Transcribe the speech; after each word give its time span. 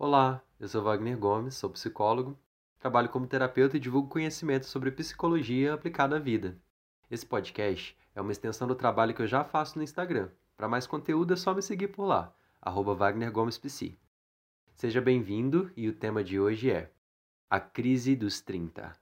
Olá, 0.00 0.40
eu 0.60 0.68
sou 0.68 0.80
Wagner 0.80 1.18
Gomes, 1.18 1.56
sou 1.56 1.68
psicólogo, 1.70 2.38
trabalho 2.78 3.08
como 3.08 3.26
terapeuta 3.26 3.76
e 3.76 3.80
divulgo 3.80 4.08
conhecimento 4.08 4.64
sobre 4.64 4.92
psicologia 4.92 5.74
aplicada 5.74 6.14
à 6.14 6.20
vida. 6.20 6.56
Esse 7.10 7.26
podcast 7.26 7.98
é 8.14 8.20
uma 8.20 8.30
extensão 8.30 8.68
do 8.68 8.76
trabalho 8.76 9.12
que 9.12 9.20
eu 9.20 9.26
já 9.26 9.42
faço 9.42 9.76
no 9.76 9.82
Instagram. 9.82 10.30
Para 10.56 10.68
mais 10.68 10.86
conteúdo 10.86 11.34
é 11.34 11.36
só 11.36 11.52
me 11.52 11.60
seguir 11.60 11.88
por 11.88 12.04
lá, 12.04 12.32
arroba 12.62 12.94
Wagner 12.94 13.32
Gomes 13.32 13.58
Psi. 13.58 13.98
Seja 14.76 15.00
bem-vindo 15.00 15.72
e 15.76 15.88
o 15.88 15.92
tema 15.92 16.22
de 16.22 16.38
hoje 16.38 16.70
é 16.70 16.92
A 17.50 17.58
Crise 17.58 18.14
dos 18.14 18.40
30. 18.40 18.92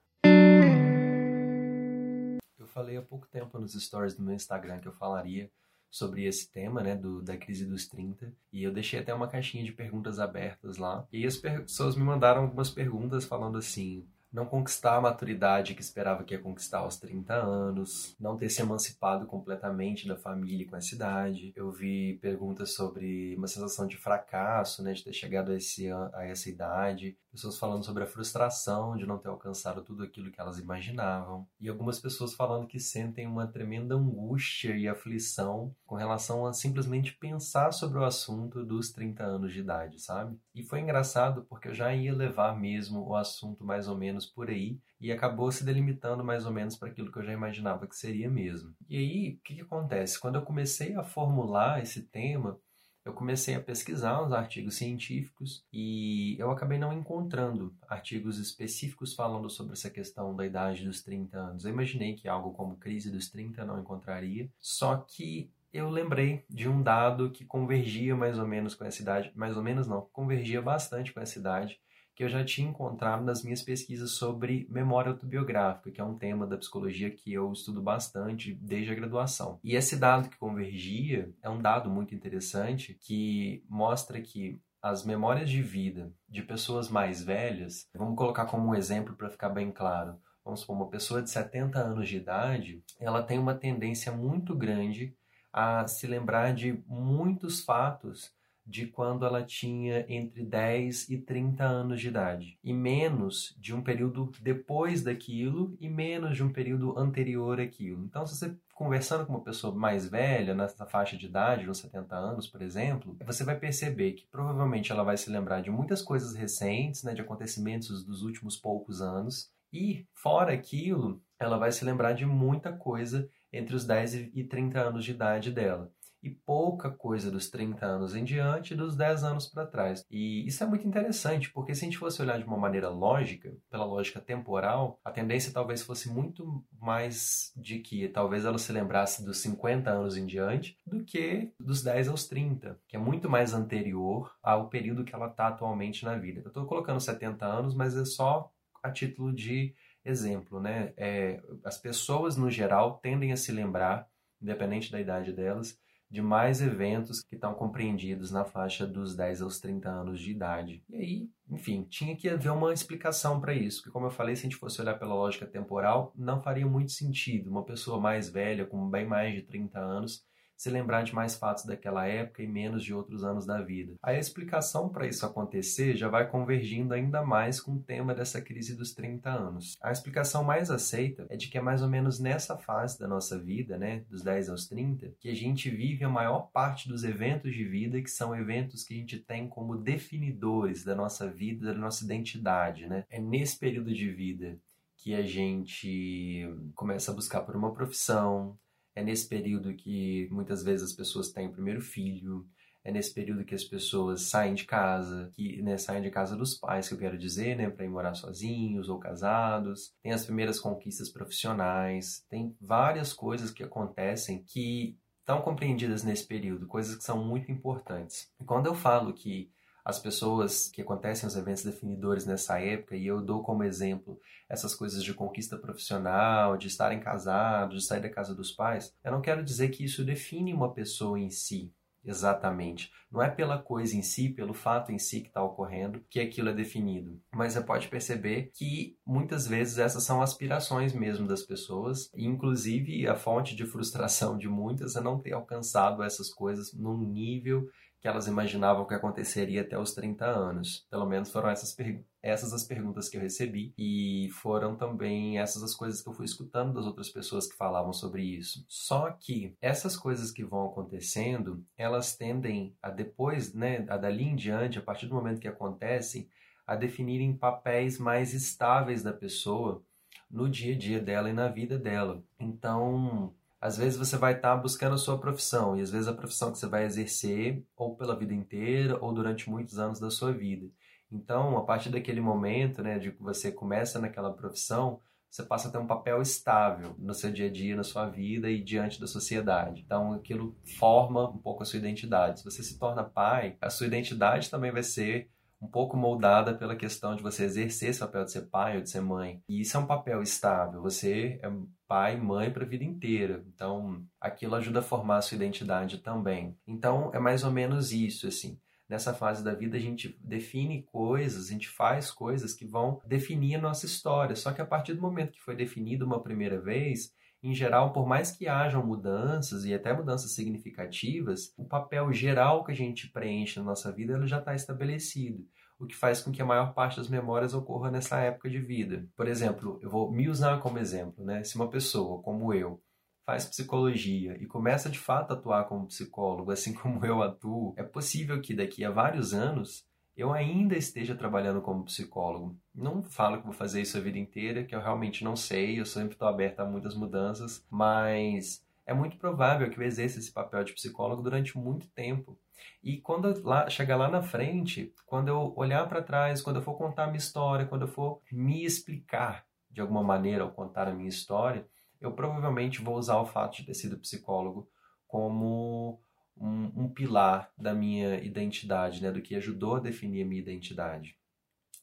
Eu 2.59 2.67
falei 2.67 2.97
há 2.97 3.03
pouco 3.03 3.27
tempo 3.27 3.59
nos 3.59 3.75
stories 3.75 4.15
do 4.15 4.23
meu 4.23 4.35
Instagram 4.35 4.79
que 4.79 4.89
eu 4.89 4.93
falaria 4.93 5.51
sobre 5.97 6.27
esse 6.27 6.51
tema, 6.51 6.83
né, 6.83 6.95
do, 6.95 7.23
da 7.23 7.39
crise 7.39 7.65
dos 7.65 7.89
30, 7.89 8.31
e 8.53 8.63
eu 8.63 8.71
deixei 8.71 9.01
até 9.01 9.15
uma 9.15 9.29
caixinha 9.29 9.65
de 9.65 9.73
perguntas 9.73 10.19
abertas 10.19 10.77
lá, 10.77 11.07
e 11.11 11.25
as 11.25 11.39
pessoas 11.39 11.96
me 11.96 12.05
mandaram 12.05 12.43
algumas 12.43 12.69
perguntas 12.69 13.25
falando 13.25 13.57
assim, 13.57 14.07
não 14.32 14.46
conquistar 14.46 14.96
a 14.96 15.00
maturidade 15.00 15.75
que 15.75 15.80
esperava 15.80 16.25
que 16.25 16.34
ia 16.34 16.40
conquistar 16.40 16.79
aos 16.79 16.98
30 16.98 17.34
anos, 17.34 18.14
não 18.18 18.36
ter 18.36 18.48
se 18.50 18.61
emancipado 18.61 19.26
completamente 19.26 20.07
da 20.07 20.17
família 20.17 20.67
com 20.67 20.76
essa 20.76 20.94
idade. 20.94 21.53
Eu 21.57 21.71
vi 21.71 22.18
perguntas 22.21 22.75
sobre 22.75 23.34
uma 23.36 23.46
sensação 23.46 23.86
de 23.86 23.96
fracasso, 23.96 24.82
né, 24.82 24.93
de 24.93 25.04
ter 25.04 25.12
chegado 25.12 25.53
a, 25.53 25.57
esse, 25.57 25.90
a 25.90 26.25
essa 26.25 26.48
idade, 26.48 27.17
pessoas 27.36 27.58
falando 27.58 27.84
sobre 27.84 28.03
a 28.03 28.07
frustração 28.07 28.96
de 28.96 29.04
não 29.04 29.18
ter 29.18 29.29
alcançado 29.29 29.82
tudo 29.82 30.03
aquilo 30.03 30.31
que 30.31 30.40
elas 30.40 30.58
imaginavam, 30.58 31.46
e 31.61 31.68
algumas 31.68 32.00
pessoas 32.00 32.33
falando 32.34 32.67
que 32.67 32.81
sentem 32.81 33.27
uma 33.27 33.47
tremenda 33.47 33.95
angústia 33.95 34.75
e 34.75 34.89
aflição 34.89 35.75
com 35.84 35.97
relação 35.97 36.47
a 36.47 36.55
simplesmente 36.55 37.12
pensar 37.12 37.72
sobre 37.72 37.98
o 37.98 38.05
assunto 38.05 38.64
dos 38.64 38.91
30 38.91 39.22
anos 39.22 39.53
de 39.53 39.61
idade, 39.61 40.00
sabe? 40.00 40.39
E 40.55 40.62
foi 40.62 40.81
engraçado 40.81 41.45
porque 41.48 41.69
eu 41.69 41.75
já 41.75 41.95
ia 41.95 42.14
levar 42.14 42.58
mesmo 42.58 43.06
o 43.06 43.14
assunto 43.14 43.62
mais 43.64 43.86
ou 43.86 43.97
menos 43.97 44.16
por 44.25 44.48
aí 44.48 44.78
e 45.00 45.12
acabou 45.12 45.50
se 45.53 45.64
delimitando 45.64 46.25
mais 46.25 46.47
ou 46.47 46.53
menos 46.53 46.77
para 46.77 46.89
aquilo 46.89 47.12
que 47.12 47.19
eu 47.19 47.25
já 47.25 47.33
imaginava 47.33 47.86
que 47.86 47.97
seria 47.97 48.31
mesmo. 48.31 48.75
E 48.89 48.97
aí, 48.97 49.31
o 49.34 49.41
que, 49.42 49.56
que 49.56 49.61
acontece? 49.61 50.19
Quando 50.19 50.36
eu 50.36 50.42
comecei 50.42 50.95
a 50.95 51.03
formular 51.03 51.83
esse 51.83 52.03
tema, 52.03 52.58
eu 53.06 53.12
comecei 53.12 53.55
a 53.55 53.61
pesquisar 53.61 54.20
uns 54.20 54.33
artigos 54.33 54.75
científicos 54.75 55.64
e 55.73 56.36
eu 56.41 56.50
acabei 56.50 56.77
não 56.77 56.92
encontrando 56.92 57.73
artigos 57.89 58.36
específicos 58.36 59.14
falando 59.14 59.48
sobre 59.48 59.75
essa 59.75 59.89
questão 59.89 60.34
da 60.34 60.45
idade 60.45 60.84
dos 60.84 61.03
30 61.03 61.39
anos. 61.39 61.64
Eu 61.64 61.70
imaginei 61.70 62.14
que 62.14 62.27
algo 62.27 62.53
como 62.53 62.77
crise 62.77 63.08
dos 63.08 63.28
30 63.30 63.64
não 63.64 63.78
encontraria, 63.78 64.51
só 64.58 64.97
que 64.97 65.48
eu 65.73 65.89
lembrei 65.89 66.45
de 66.51 66.69
um 66.69 66.83
dado 66.83 67.30
que 67.30 67.45
convergia 67.45 68.17
mais 68.17 68.41
ou 68.41 68.47
menos 68.47 68.75
com 68.75 68.84
essa 68.84 69.01
idade, 69.01 69.30
mais 69.36 69.56
ou 69.56 69.62
menos 69.62 69.86
não, 69.86 70.08
convergia 70.12 70.61
bastante 70.61 71.12
com 71.12 71.20
essa 71.20 71.39
idade, 71.39 71.78
que 72.17 72.25
eu 72.25 72.28
já 72.31 72.42
tinha 72.42 72.69
encontrado 72.69 73.22
nas 73.22 73.45
minhas 73.45 73.61
pesquisas 73.61 74.12
sobre 74.12 74.67
memória 74.70 75.11
autobiográfica, 75.12 75.91
que 75.91 76.00
é 76.00 76.05
um 76.05 76.17
tema 76.17 76.47
da 76.47 76.56
psicologia 76.56 77.11
que 77.11 77.31
eu 77.31 77.53
estudo 77.53 77.83
bastante 77.83 78.55
desde 78.55 78.91
a 78.91 78.95
graduação. 78.95 79.61
E 79.62 79.77
esse 79.77 79.97
dado 79.97 80.31
que 80.31 80.39
convergia 80.39 81.31
é 81.42 81.50
um 81.50 81.61
dado 81.61 81.91
muito 81.91 82.14
interessante 82.14 82.95
que 82.95 83.62
mostra 83.69 84.19
que 84.23 84.58
as 84.81 85.05
memórias 85.05 85.50
de 85.50 85.61
vida 85.61 86.11
de 86.27 86.42
pessoas 86.42 86.89
mais 86.89 87.23
velhas, 87.23 87.86
vamos 87.95 88.17
colocar 88.17 88.47
como 88.47 88.67
um 88.67 88.75
exemplo 88.75 89.14
para 89.14 89.28
ficar 89.28 89.51
bem 89.51 89.70
claro. 89.70 90.19
Vamos 90.42 90.61
supor, 90.61 90.77
uma 90.77 90.89
pessoa 90.89 91.20
de 91.20 91.28
70 91.28 91.78
anos 91.78 92.08
de 92.08 92.17
idade, 92.17 92.83
ela 92.98 93.23
tem 93.23 93.39
uma 93.39 93.55
tendência 93.55 94.11
muito 94.11 94.55
grande 94.55 95.14
a 95.53 95.86
se 95.86 96.06
lembrar 96.06 96.55
de 96.55 96.83
muitos 96.86 97.61
fatos 97.61 98.33
de 98.67 98.86
quando 98.86 99.25
ela 99.25 99.45
tinha 99.45 100.05
entre 100.09 100.45
10 100.45 101.09
e 101.09 101.19
30 101.19 101.64
anos 101.64 102.00
de 102.00 102.09
idade, 102.09 102.59
e 102.64 102.73
menos 102.73 103.55
de 103.58 103.73
um 103.73 103.83
período 103.83 104.33
depois 104.42 105.03
daquilo 105.03 105.77
e 105.81 105.89
menos 105.89 106.36
de 106.36 106.42
um 106.42 106.53
período 106.53 106.98
anterior 106.98 107.61
àquilo. 107.61 108.05
Então, 108.05 108.27
se 108.27 108.36
você 108.36 108.56
conversando 108.75 109.24
com 109.24 109.33
uma 109.33 109.45
pessoa 109.45 109.74
mais 109.74 110.07
velha, 110.07 110.55
nessa 110.55 110.85
faixa 110.85 111.17
de 111.17 111.27
idade, 111.27 111.70
uns 111.70 111.79
70 111.79 112.14
anos, 112.14 112.46
por 112.46 112.61
exemplo, 112.61 113.17
você 113.24 113.42
vai 113.42 113.58
perceber 113.58 114.13
que 114.13 114.27
provavelmente 114.27 114.92
ela 114.92 115.02
vai 115.02 115.17
se 115.17 115.30
lembrar 115.30 115.62
de 115.62 115.70
muitas 115.70 116.02
coisas 116.02 116.35
recentes, 116.35 117.02
né, 117.02 117.14
de 117.14 117.23
acontecimentos 117.23 118.05
dos 118.05 118.23
últimos 118.23 118.57
poucos 118.57 119.01
anos, 119.01 119.51
e 119.73 120.07
fora 120.12 120.52
aquilo, 120.52 121.23
ela 121.39 121.57
vai 121.57 121.73
se 121.73 121.85
lembrar 121.85 122.12
de 122.12 122.27
muita 122.27 122.73
coisa 122.73 123.29
entre 123.52 123.74
os 123.74 123.85
10 123.85 124.30
e 124.35 124.45
30 124.45 124.79
anos 124.79 125.05
de 125.05 125.12
idade 125.12 125.51
dela 125.51 125.91
e 126.23 126.31
pouca 126.31 126.91
coisa 126.91 127.31
dos 127.31 127.49
30 127.51 127.85
anos 127.85 128.15
em 128.15 128.25
diante 128.25 128.75
e 128.75 128.77
dos 128.77 128.97
10 128.97 129.25
anos 129.25 129.47
para 129.47 129.66
trás. 129.66 130.04
E 130.10 130.47
isso 130.47 130.62
é 130.62 130.66
muito 130.66 130.87
interessante, 130.87 131.50
porque 131.53 131.75
se 131.75 131.84
a 131.84 131.84
gente 131.84 131.99
fosse 131.99 132.21
olhar 132.21 132.38
de 132.38 132.44
uma 132.44 132.56
maneira 132.56 132.88
lógica, 132.88 133.54
pela 133.71 133.84
lógica 133.84 134.21
temporal, 134.21 134.99
a 135.04 135.10
tendência 135.10 135.53
talvez 135.53 135.82
fosse 135.82 136.09
muito 136.10 136.65
mais 136.81 137.53
de 137.56 137.78
que 137.78 138.09
talvez 138.09 138.44
ela 138.44 138.59
se 138.59 138.72
lembrasse 138.72 139.25
dos 139.25 139.38
50 139.38 139.91
anos 139.91 140.16
em 140.16 140.27
diante 140.27 140.78
do 140.87 141.04
que 141.04 141.53
dos 141.60 141.82
10 141.82 142.09
aos 142.09 142.27
30, 142.27 142.78
que 142.88 142.97
é 142.97 142.98
muito 142.98 143.28
mais 143.28 143.54
anterior 143.54 144.33
ao 144.43 144.69
período 144.69 145.04
que 145.04 145.15
ela 145.15 145.28
está 145.28 145.48
atualmente 145.48 146.04
na 146.04 146.16
vida. 146.16 146.41
Eu 146.44 146.48
estou 146.48 146.66
colocando 146.66 147.00
70 147.00 147.47
anos, 147.47 147.75
mas 147.75 147.97
é 147.97 148.04
só 148.04 148.50
a 148.83 148.91
título 148.91 149.33
de 149.33 149.75
exemplo, 150.04 150.60
né? 150.60 150.93
É, 150.97 151.41
as 151.65 151.78
pessoas 151.78 152.37
no 152.37 152.50
geral 152.50 152.98
tendem 152.98 153.33
a 153.33 153.37
se 153.37 153.50
lembrar, 153.50 154.09
independente 154.41 154.91
da 154.93 155.00
idade 155.00 155.33
delas, 155.33 155.78
de 156.10 156.22
mais 156.22 156.60
eventos 156.60 157.20
que 157.20 157.34
estão 157.34 157.54
compreendidos 157.54 158.30
na 158.30 158.44
faixa 158.44 158.86
dos 158.86 159.16
10 159.16 159.42
aos 159.42 159.60
30 159.60 159.88
anos 159.88 160.20
de 160.20 160.30
idade. 160.30 160.82
E 160.88 160.96
aí, 160.96 161.30
enfim, 161.50 161.82
tinha 161.88 162.16
que 162.16 162.28
haver 162.28 162.50
uma 162.50 162.72
explicação 162.72 163.40
para 163.40 163.52
isso, 163.54 163.82
que 163.82 163.90
como 163.90 164.06
eu 164.06 164.10
falei, 164.10 164.36
se 164.36 164.42
a 164.42 164.44
gente 164.44 164.56
fosse 164.56 164.80
olhar 164.80 164.98
pela 164.98 165.14
lógica 165.14 165.46
temporal, 165.46 166.12
não 166.16 166.40
faria 166.40 166.66
muito 166.66 166.92
sentido 166.92 167.50
uma 167.50 167.64
pessoa 167.64 168.00
mais 168.00 168.28
velha, 168.28 168.66
com 168.66 168.88
bem 168.88 169.06
mais 169.06 169.34
de 169.34 169.42
30 169.42 169.78
anos, 169.78 170.24
se 170.56 170.70
lembrar 170.70 171.02
de 171.02 171.14
mais 171.14 171.36
fatos 171.36 171.64
daquela 171.64 172.06
época 172.06 172.42
e 172.42 172.46
menos 172.46 172.82
de 172.82 172.94
outros 172.94 173.24
anos 173.24 173.44
da 173.44 173.60
vida. 173.60 173.94
A 174.02 174.14
explicação 174.14 174.88
para 174.88 175.06
isso 175.06 175.26
acontecer 175.26 175.96
já 175.96 176.08
vai 176.08 176.28
convergindo 176.28 176.94
ainda 176.94 177.22
mais 177.22 177.60
com 177.60 177.72
o 177.72 177.82
tema 177.82 178.14
dessa 178.14 178.40
crise 178.40 178.74
dos 178.74 178.92
30 178.94 179.30
anos. 179.30 179.76
A 179.82 179.92
explicação 179.92 180.42
mais 180.42 180.70
aceita 180.70 181.26
é 181.28 181.36
de 181.36 181.48
que 181.48 181.58
é 181.58 181.60
mais 181.60 181.82
ou 181.82 181.88
menos 181.88 182.18
nessa 182.18 182.56
fase 182.56 182.98
da 182.98 183.06
nossa 183.06 183.38
vida, 183.38 183.76
né, 183.76 184.04
dos 184.08 184.22
10 184.22 184.48
aos 184.48 184.66
30, 184.66 185.12
que 185.20 185.28
a 185.28 185.34
gente 185.34 185.68
vive 185.68 186.04
a 186.04 186.08
maior 186.08 186.50
parte 186.52 186.88
dos 186.88 187.04
eventos 187.04 187.54
de 187.54 187.64
vida 187.64 188.00
que 188.00 188.10
são 188.10 188.34
eventos 188.34 188.84
que 188.84 188.94
a 188.94 188.96
gente 188.96 189.18
tem 189.18 189.48
como 189.48 189.76
definidores 189.76 190.84
da 190.84 190.94
nossa 190.94 191.28
vida, 191.30 191.72
da 191.72 191.78
nossa 191.78 192.04
identidade, 192.04 192.86
né? 192.86 193.04
É 193.10 193.20
nesse 193.20 193.58
período 193.58 193.92
de 193.92 194.10
vida 194.10 194.58
que 194.96 195.14
a 195.14 195.22
gente 195.22 196.48
começa 196.74 197.12
a 197.12 197.14
buscar 197.14 197.42
por 197.42 197.54
uma 197.54 197.72
profissão, 197.72 198.58
é 198.96 199.04
nesse 199.04 199.28
período 199.28 199.74
que 199.74 200.26
muitas 200.32 200.64
vezes 200.64 200.90
as 200.90 200.96
pessoas 200.96 201.30
têm 201.30 201.46
o 201.46 201.52
primeiro 201.52 201.82
filho, 201.82 202.48
é 202.82 202.90
nesse 202.90 203.12
período 203.12 203.44
que 203.44 203.54
as 203.54 203.64
pessoas 203.64 204.22
saem 204.22 204.54
de 204.54 204.64
casa, 204.64 205.30
que 205.34 205.60
né, 205.60 205.76
saem 205.76 206.02
de 206.02 206.10
casa 206.10 206.34
dos 206.34 206.54
pais, 206.54 206.88
que 206.88 206.94
eu 206.94 206.98
quero 206.98 207.18
dizer, 207.18 207.56
né, 207.56 207.68
para 207.68 207.84
ir 207.84 207.88
morar 207.88 208.14
sozinhos 208.14 208.88
ou 208.88 208.98
casados. 208.98 209.92
Tem 210.02 210.12
as 210.12 210.24
primeiras 210.24 210.58
conquistas 210.58 211.10
profissionais, 211.10 212.24
tem 212.30 212.56
várias 212.60 213.12
coisas 213.12 213.50
que 213.50 213.62
acontecem 213.62 214.42
que 214.42 214.96
estão 215.18 215.42
compreendidas 215.42 216.04
nesse 216.04 216.24
período, 216.26 216.68
coisas 216.68 216.94
que 216.94 217.04
são 217.04 217.22
muito 217.22 217.50
importantes. 217.50 218.32
E 218.40 218.44
quando 218.44 218.66
eu 218.66 218.74
falo 218.74 219.12
que 219.12 219.50
as 219.86 220.00
pessoas 220.00 220.69
que 220.69 220.82
acontecem 220.82 221.28
os 221.28 221.36
eventos 221.36 221.62
definidores 221.62 222.26
nessa 222.26 222.60
época, 222.60 222.97
e 222.97 223.06
eu 223.06 223.22
dou 223.22 223.44
como 223.44 223.62
exemplo 223.62 224.19
essas 224.48 224.74
coisas 224.74 225.00
de 225.00 225.14
conquista 225.14 225.56
profissional, 225.56 226.56
de 226.56 226.66
estarem 226.66 226.98
casados, 226.98 227.82
de 227.82 227.86
sair 227.86 228.00
da 228.00 228.10
casa 228.10 228.34
dos 228.34 228.50
pais, 228.50 228.92
eu 229.04 229.12
não 229.12 229.20
quero 229.20 229.44
dizer 229.44 229.69
que 229.69 229.84
isso 229.84 230.04
define 230.04 230.52
uma 230.52 230.74
pessoa 230.74 231.20
em 231.20 231.30
si, 231.30 231.72
exatamente. 232.04 232.91
Não 233.12 233.22
é 233.22 233.30
pela 233.30 233.58
coisa 233.62 233.97
em 233.97 234.02
si, 234.02 234.28
pelo 234.28 234.52
fato 234.52 234.91
em 234.91 234.98
si 234.98 235.20
que 235.20 235.28
está 235.28 235.41
ocorrendo, 235.41 236.04
que 236.10 236.18
aquilo 236.18 236.48
é 236.48 236.53
definido. 236.53 237.21
Mas 237.33 237.53
você 237.53 237.60
pode 237.60 237.86
perceber 237.86 238.50
que 238.53 238.98
muitas 239.06 239.47
vezes 239.47 239.78
essas 239.78 240.03
são 240.03 240.21
aspirações 240.21 240.92
mesmo 240.92 241.28
das 241.28 241.44
pessoas, 241.44 242.10
e 242.12 242.27
inclusive 242.27 243.06
a 243.06 243.15
fonte 243.15 243.54
de 243.54 243.65
frustração 243.65 244.36
de 244.36 244.48
muitas 244.48 244.97
é 244.97 245.00
não 245.00 245.21
ter 245.21 245.33
alcançado 245.33 246.03
essas 246.03 246.28
coisas 246.28 246.72
num 246.72 246.98
nível 246.98 247.68
que 248.01 248.09
elas 248.09 248.27
imaginavam 248.27 248.87
que 248.87 248.95
aconteceria 248.95 249.63
até 249.63 249.78
os 249.78 249.93
30 249.93 250.25
anos. 250.25 250.87
Pelo 250.91 251.07
menos 251.07 251.31
foram 251.31 251.48
essas, 251.48 251.77
essas 252.22 252.53
as 252.53 252.65
perguntas 252.65 253.09
que 253.09 253.16
eu 253.16 253.21
recebi 253.21 253.75
e 253.77 254.28
foram 254.33 254.77
também 254.77 255.39
essas 255.39 255.63
as 255.63 255.75
coisas 255.75 256.03
que 256.03 256.09
eu 256.09 256.13
fui 256.13 256.25
escutando 256.25 256.75
das 256.75 256.87
outras 256.87 257.09
pessoas 257.09 257.47
que 257.47 257.57
falavam 257.57 257.93
sobre 257.93 258.23
isso. 258.23 258.65
Só 258.69 259.11
que 259.11 259.57
essas 259.61 259.97
coisas 259.97 260.31
que 260.31 260.45
vão 260.45 260.67
acontecendo, 260.67 261.65
elas 261.77 262.17
tendem 262.17 262.77
a 262.83 262.91
depois, 262.91 263.55
né, 263.55 263.85
a 263.89 263.97
dali 263.97 264.25
em 264.25 264.37
diante, 264.37 264.79
a 264.79 264.83
partir 264.83 265.07
do 265.07 265.15
momento 265.15 265.41
que 265.41 265.49
acontecem, 265.49 266.29
a 266.67 266.75
definirem 266.75 267.37
papéis 267.37 267.99
mais 267.99 268.35
estáveis 268.35 269.03
da 269.03 269.13
pessoa 269.13 269.83
no 270.31 270.49
dia 270.49 270.75
a 270.75 270.79
dia 270.79 271.01
dela 271.01 271.31
e 271.31 271.33
na 271.33 271.49
vida 271.49 271.79
dela. 271.79 272.23
Então, 272.39 273.33
Às 273.61 273.79
vezes 273.79 273.99
você 273.99 274.17
vai 274.17 274.35
estar 274.35 274.55
tá 274.55 274.62
buscando 274.62 274.94
a 274.94 274.99
sua 274.99 275.19
profissão, 275.19 275.76
e 275.76 275.81
às 275.81 275.91
vezes 275.91 276.08
a 276.08 276.12
profissão 276.12 276.53
que 276.53 276.58
você 276.58 276.67
vai 276.67 276.85
exercer 276.85 277.64
ou 277.76 277.97
pela 277.97 278.17
vida 278.17 278.35
inteira 278.35 278.99
ou 279.00 279.12
durante 279.12 279.49
muitos 279.49 279.79
anos 279.79 279.99
da 279.99 280.11
sua 280.11 280.32
vida. 280.32 280.70
Então, 281.11 281.56
a 281.56 281.64
partir 281.64 281.88
daquele 281.91 282.20
momento, 282.20 282.82
né, 282.82 282.99
de 282.99 283.12
que 283.12 283.23
você 283.23 283.53
começa 283.53 283.99
naquela 283.99 284.32
profissão, 284.32 285.00
você 285.31 285.43
passa 285.43 285.69
a 285.69 285.70
ter 285.70 285.79
um 285.79 285.87
papel 285.87 286.23
estável 286.23 286.94
no 286.99 287.14
seu 287.14 287.31
dia 287.31 287.47
a 287.47 287.53
dia, 287.53 287.76
na 287.76 287.85
sua 287.85 288.08
vida 288.08 288.50
e 288.50 288.62
diante 288.62 289.00
da 289.00 289.06
sociedade. 289.06 289.82
Então, 289.85 290.14
aquilo 290.14 290.56
forma 290.79 291.29
um 291.29 291.38
pouco 291.38 291.62
a 291.62 291.67
sua 291.67 291.79
identidade. 291.79 292.41
Se 292.41 292.44
você 292.44 292.62
se 292.62 292.79
torna 292.79 293.05
pai, 293.05 293.56
a 293.61 293.70
sua 293.70 293.87
identidade 293.87 294.50
também 294.50 294.73
vai 294.73 294.82
ser 294.82 295.31
um 295.67 295.71
pouco 295.71 295.97
moldada 295.97 296.55
pela 296.55 296.77
questão 296.77 297.17
de 297.17 297.23
você 297.23 297.45
exercer 297.45 297.91
esse 297.91 297.99
papel 297.99 298.25
de 298.25 298.31
ser 298.31 298.43
pai 298.43 298.77
ou 298.77 298.83
de 298.83 298.89
ser 298.89 299.01
mãe. 299.01 299.43
E 299.49 299.61
isso 299.61 299.77
é 299.77 299.81
um 299.81 299.87
papel 299.87 300.23
estável. 300.23 300.81
Você 300.83 301.41
é 301.43 301.51
pai 301.89 302.15
e 302.15 302.21
mãe 302.21 302.51
para 302.51 302.65
a 302.65 302.69
vida 302.69 302.85
inteira. 302.85 303.45
Então, 303.53 304.03
aquilo 304.21 304.55
ajuda 304.55 304.79
a 304.79 304.83
formar 304.83 305.19
a 305.19 305.23
sua 305.23 305.35
identidade 305.35 305.99
também. 305.99 306.57
Então, 306.67 307.11
é 307.13 307.19
mais 307.19 307.43
ou 307.43 307.51
menos 307.51 307.93
isso, 307.93 308.29
assim 308.29 308.59
nessa 308.89 309.13
fase 309.13 309.43
da 309.43 309.53
vida 309.53 309.77
a 309.77 309.81
gente 309.81 310.17
define 310.23 310.85
coisas, 310.85 311.49
a 311.49 311.53
gente 311.53 311.69
faz 311.69 312.09
coisas 312.09 312.55
que 312.55 312.65
vão 312.65 313.01
definir 313.05 313.57
a 313.57 313.61
nossa 313.61 313.85
história. 313.85 314.37
Só 314.37 314.53
que 314.53 314.62
a 314.62 314.65
partir 314.65 314.95
do 314.95 315.03
momento 315.03 315.33
que 315.33 315.43
foi 315.43 315.57
definido 315.57 316.07
uma 316.07 316.23
primeira 316.23 316.61
vez, 316.61 317.12
em 317.43 317.55
geral, 317.55 317.93
por 317.93 318.06
mais 318.06 318.31
que 318.31 318.49
hajam 318.49 318.85
mudanças 318.85 319.65
e 319.65 319.75
até 319.75 319.93
mudanças 319.93 320.33
significativas, 320.33 321.53
o 321.56 321.65
papel 321.65 322.12
geral 322.12 322.65
que 322.65 322.73
a 322.73 322.75
gente 322.75 323.09
preenche 323.11 323.59
na 323.59 323.65
nossa 323.65 323.93
vida 323.93 324.15
ele 324.15 324.27
já 324.27 324.38
está 324.38 324.55
estabelecido, 324.55 325.47
o 325.79 325.87
que 325.87 325.94
faz 325.94 326.23
com 326.23 326.33
que 326.33 326.43
a 326.43 326.47
maior 326.47 326.73
parte 326.73 326.97
das 326.97 327.09
memórias 327.09 327.55
ocorra 327.55 327.91
nessa 327.91 328.19
época 328.19 328.49
de 328.49 328.59
vida. 328.59 329.06
Por 329.15 329.29
exemplo, 329.29 329.79
eu 329.83 329.91
vou 329.91 330.11
me 330.11 330.29
usar 330.29 330.61
como 330.61 330.79
exemplo, 330.79 331.25
né? 331.25 331.44
Se 331.44 331.56
uma 331.56 331.69
pessoa 331.69 332.23
como 332.23 332.53
eu 332.53 332.83
faz 333.27 333.44
psicologia 333.44 334.37
e 334.41 334.47
começa 334.47 334.88
de 334.88 334.99
fato 334.99 335.33
a 335.33 335.35
atuar 335.35 335.65
como 335.65 335.88
psicólogo, 335.88 336.53
assim 336.53 336.73
como 336.75 337.05
eu 337.05 337.23
atuo, 337.23 337.75
é 337.77 337.83
possível 337.83 338.41
que 338.41 338.55
daqui 338.55 338.85
a 338.85 338.91
vários 338.91 339.35
anos 339.35 339.85
eu 340.17 340.33
ainda 340.33 340.77
esteja 340.77 341.15
trabalhando 341.15 341.61
como 341.61 341.85
psicólogo. 341.85 342.57
Não 342.75 343.03
falo 343.03 343.39
que 343.39 343.45
vou 343.45 343.53
fazer 343.53 343.83
isso 343.83 343.99
a 343.99 344.01
vida 344.01 344.19
inteira, 344.19 344.65
que 344.65 344.75
eu 344.75 344.81
realmente 344.81 345.23
não 345.23 345.37
sei, 345.37 345.79
eu 345.79 345.85
sempre 345.85 346.15
estou 346.15 346.27
aberto 346.27 346.61
a 346.61 346.65
muitas 346.65 346.95
mudanças, 346.95 347.65
mas 347.71 348.65
é 348.87 348.95
muito 348.95 349.19
provável 349.19 349.69
que 349.69 349.79
eu 349.79 349.85
exerça 349.85 350.19
esse 350.19 350.33
papel 350.33 350.65
de 350.65 350.73
psicólogo 350.73 351.23
durante 351.23 351.59
muito 351.59 351.89
tempo. 351.89 352.39
E 352.83 352.99
quando 352.99 353.43
lá, 353.43 353.69
chegar 353.69 353.97
lá 353.97 354.09
na 354.09 354.23
frente, 354.23 354.95
quando 355.05 355.29
eu 355.29 355.53
olhar 355.55 355.87
para 355.89 356.03
trás, 356.03 356.41
quando 356.41 356.57
eu 356.57 356.62
for 356.62 356.79
contar 356.79 357.05
a 357.05 357.07
minha 357.09 357.19
história, 357.19 357.67
quando 357.67 357.83
eu 357.83 357.89
for 357.89 358.23
me 358.33 358.65
explicar 358.65 359.45
de 359.71 359.81
alguma 359.83 360.03
maneira 360.03 360.45
ao 360.45 360.53
contar 360.53 360.89
a 360.89 360.95
minha 360.95 361.09
história, 361.09 361.67
eu 362.01 362.12
provavelmente 362.12 362.81
vou 362.81 362.97
usar 362.97 363.19
o 363.19 363.27
fato 363.27 363.57
de 363.57 363.67
ter 363.67 363.75
sido 363.75 363.99
psicólogo 363.99 364.69
como 365.07 366.01
um, 366.37 366.85
um, 366.85 366.88
pilar 366.88 367.50
da 367.56 367.75
minha 367.75 368.21
identidade, 368.23 369.03
né, 369.03 369.11
do 369.11 369.23
que 369.23 369.35
ajudou 369.35 369.77
a 369.77 369.81
definir 369.81 370.23
a 370.23 370.27
minha 370.27 370.41
identidade. 370.41 371.17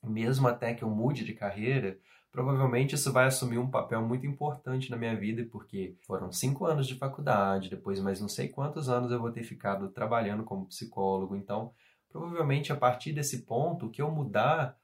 Mesmo 0.04 0.48
até 0.48 0.74
que 0.74 0.84
eu 0.84 0.90
mude 0.90 1.24
de 1.24 1.34
carreira, 1.34 1.98
provavelmente 2.32 2.96
isso 2.96 3.12
vai 3.12 3.26
assumir 3.26 3.58
um 3.58 3.70
papel 3.70 4.02
muito 4.02 4.26
importante 4.26 4.92
na 4.92 4.98
minha 4.98 5.16
vida, 5.16 5.48
porque 5.52 5.96
foram 6.06 6.32
cinco 6.32 6.66
anos 6.66 6.88
de 6.88 6.96
faculdade, 6.96 7.70
depois 7.70 8.00
mais 8.00 8.20
não 8.20 8.28
sei 8.28 8.50
quantos 8.50 8.90
anos 8.90 9.12
eu 9.12 9.20
vou 9.20 9.32
ter 9.32 9.44
ficado 9.44 9.90
trabalhando 9.90 10.44
como 10.44 10.68
psicólogo. 10.68 11.36
Então, 11.36 11.74
provavelmente 12.10 12.72
a 12.72 12.76
partir 12.76 13.14
desse 13.14 13.46
ponto, 13.46 13.86
o 13.86 13.90
que 13.90 14.02
eu 14.02 14.12
mudar, 14.12 14.78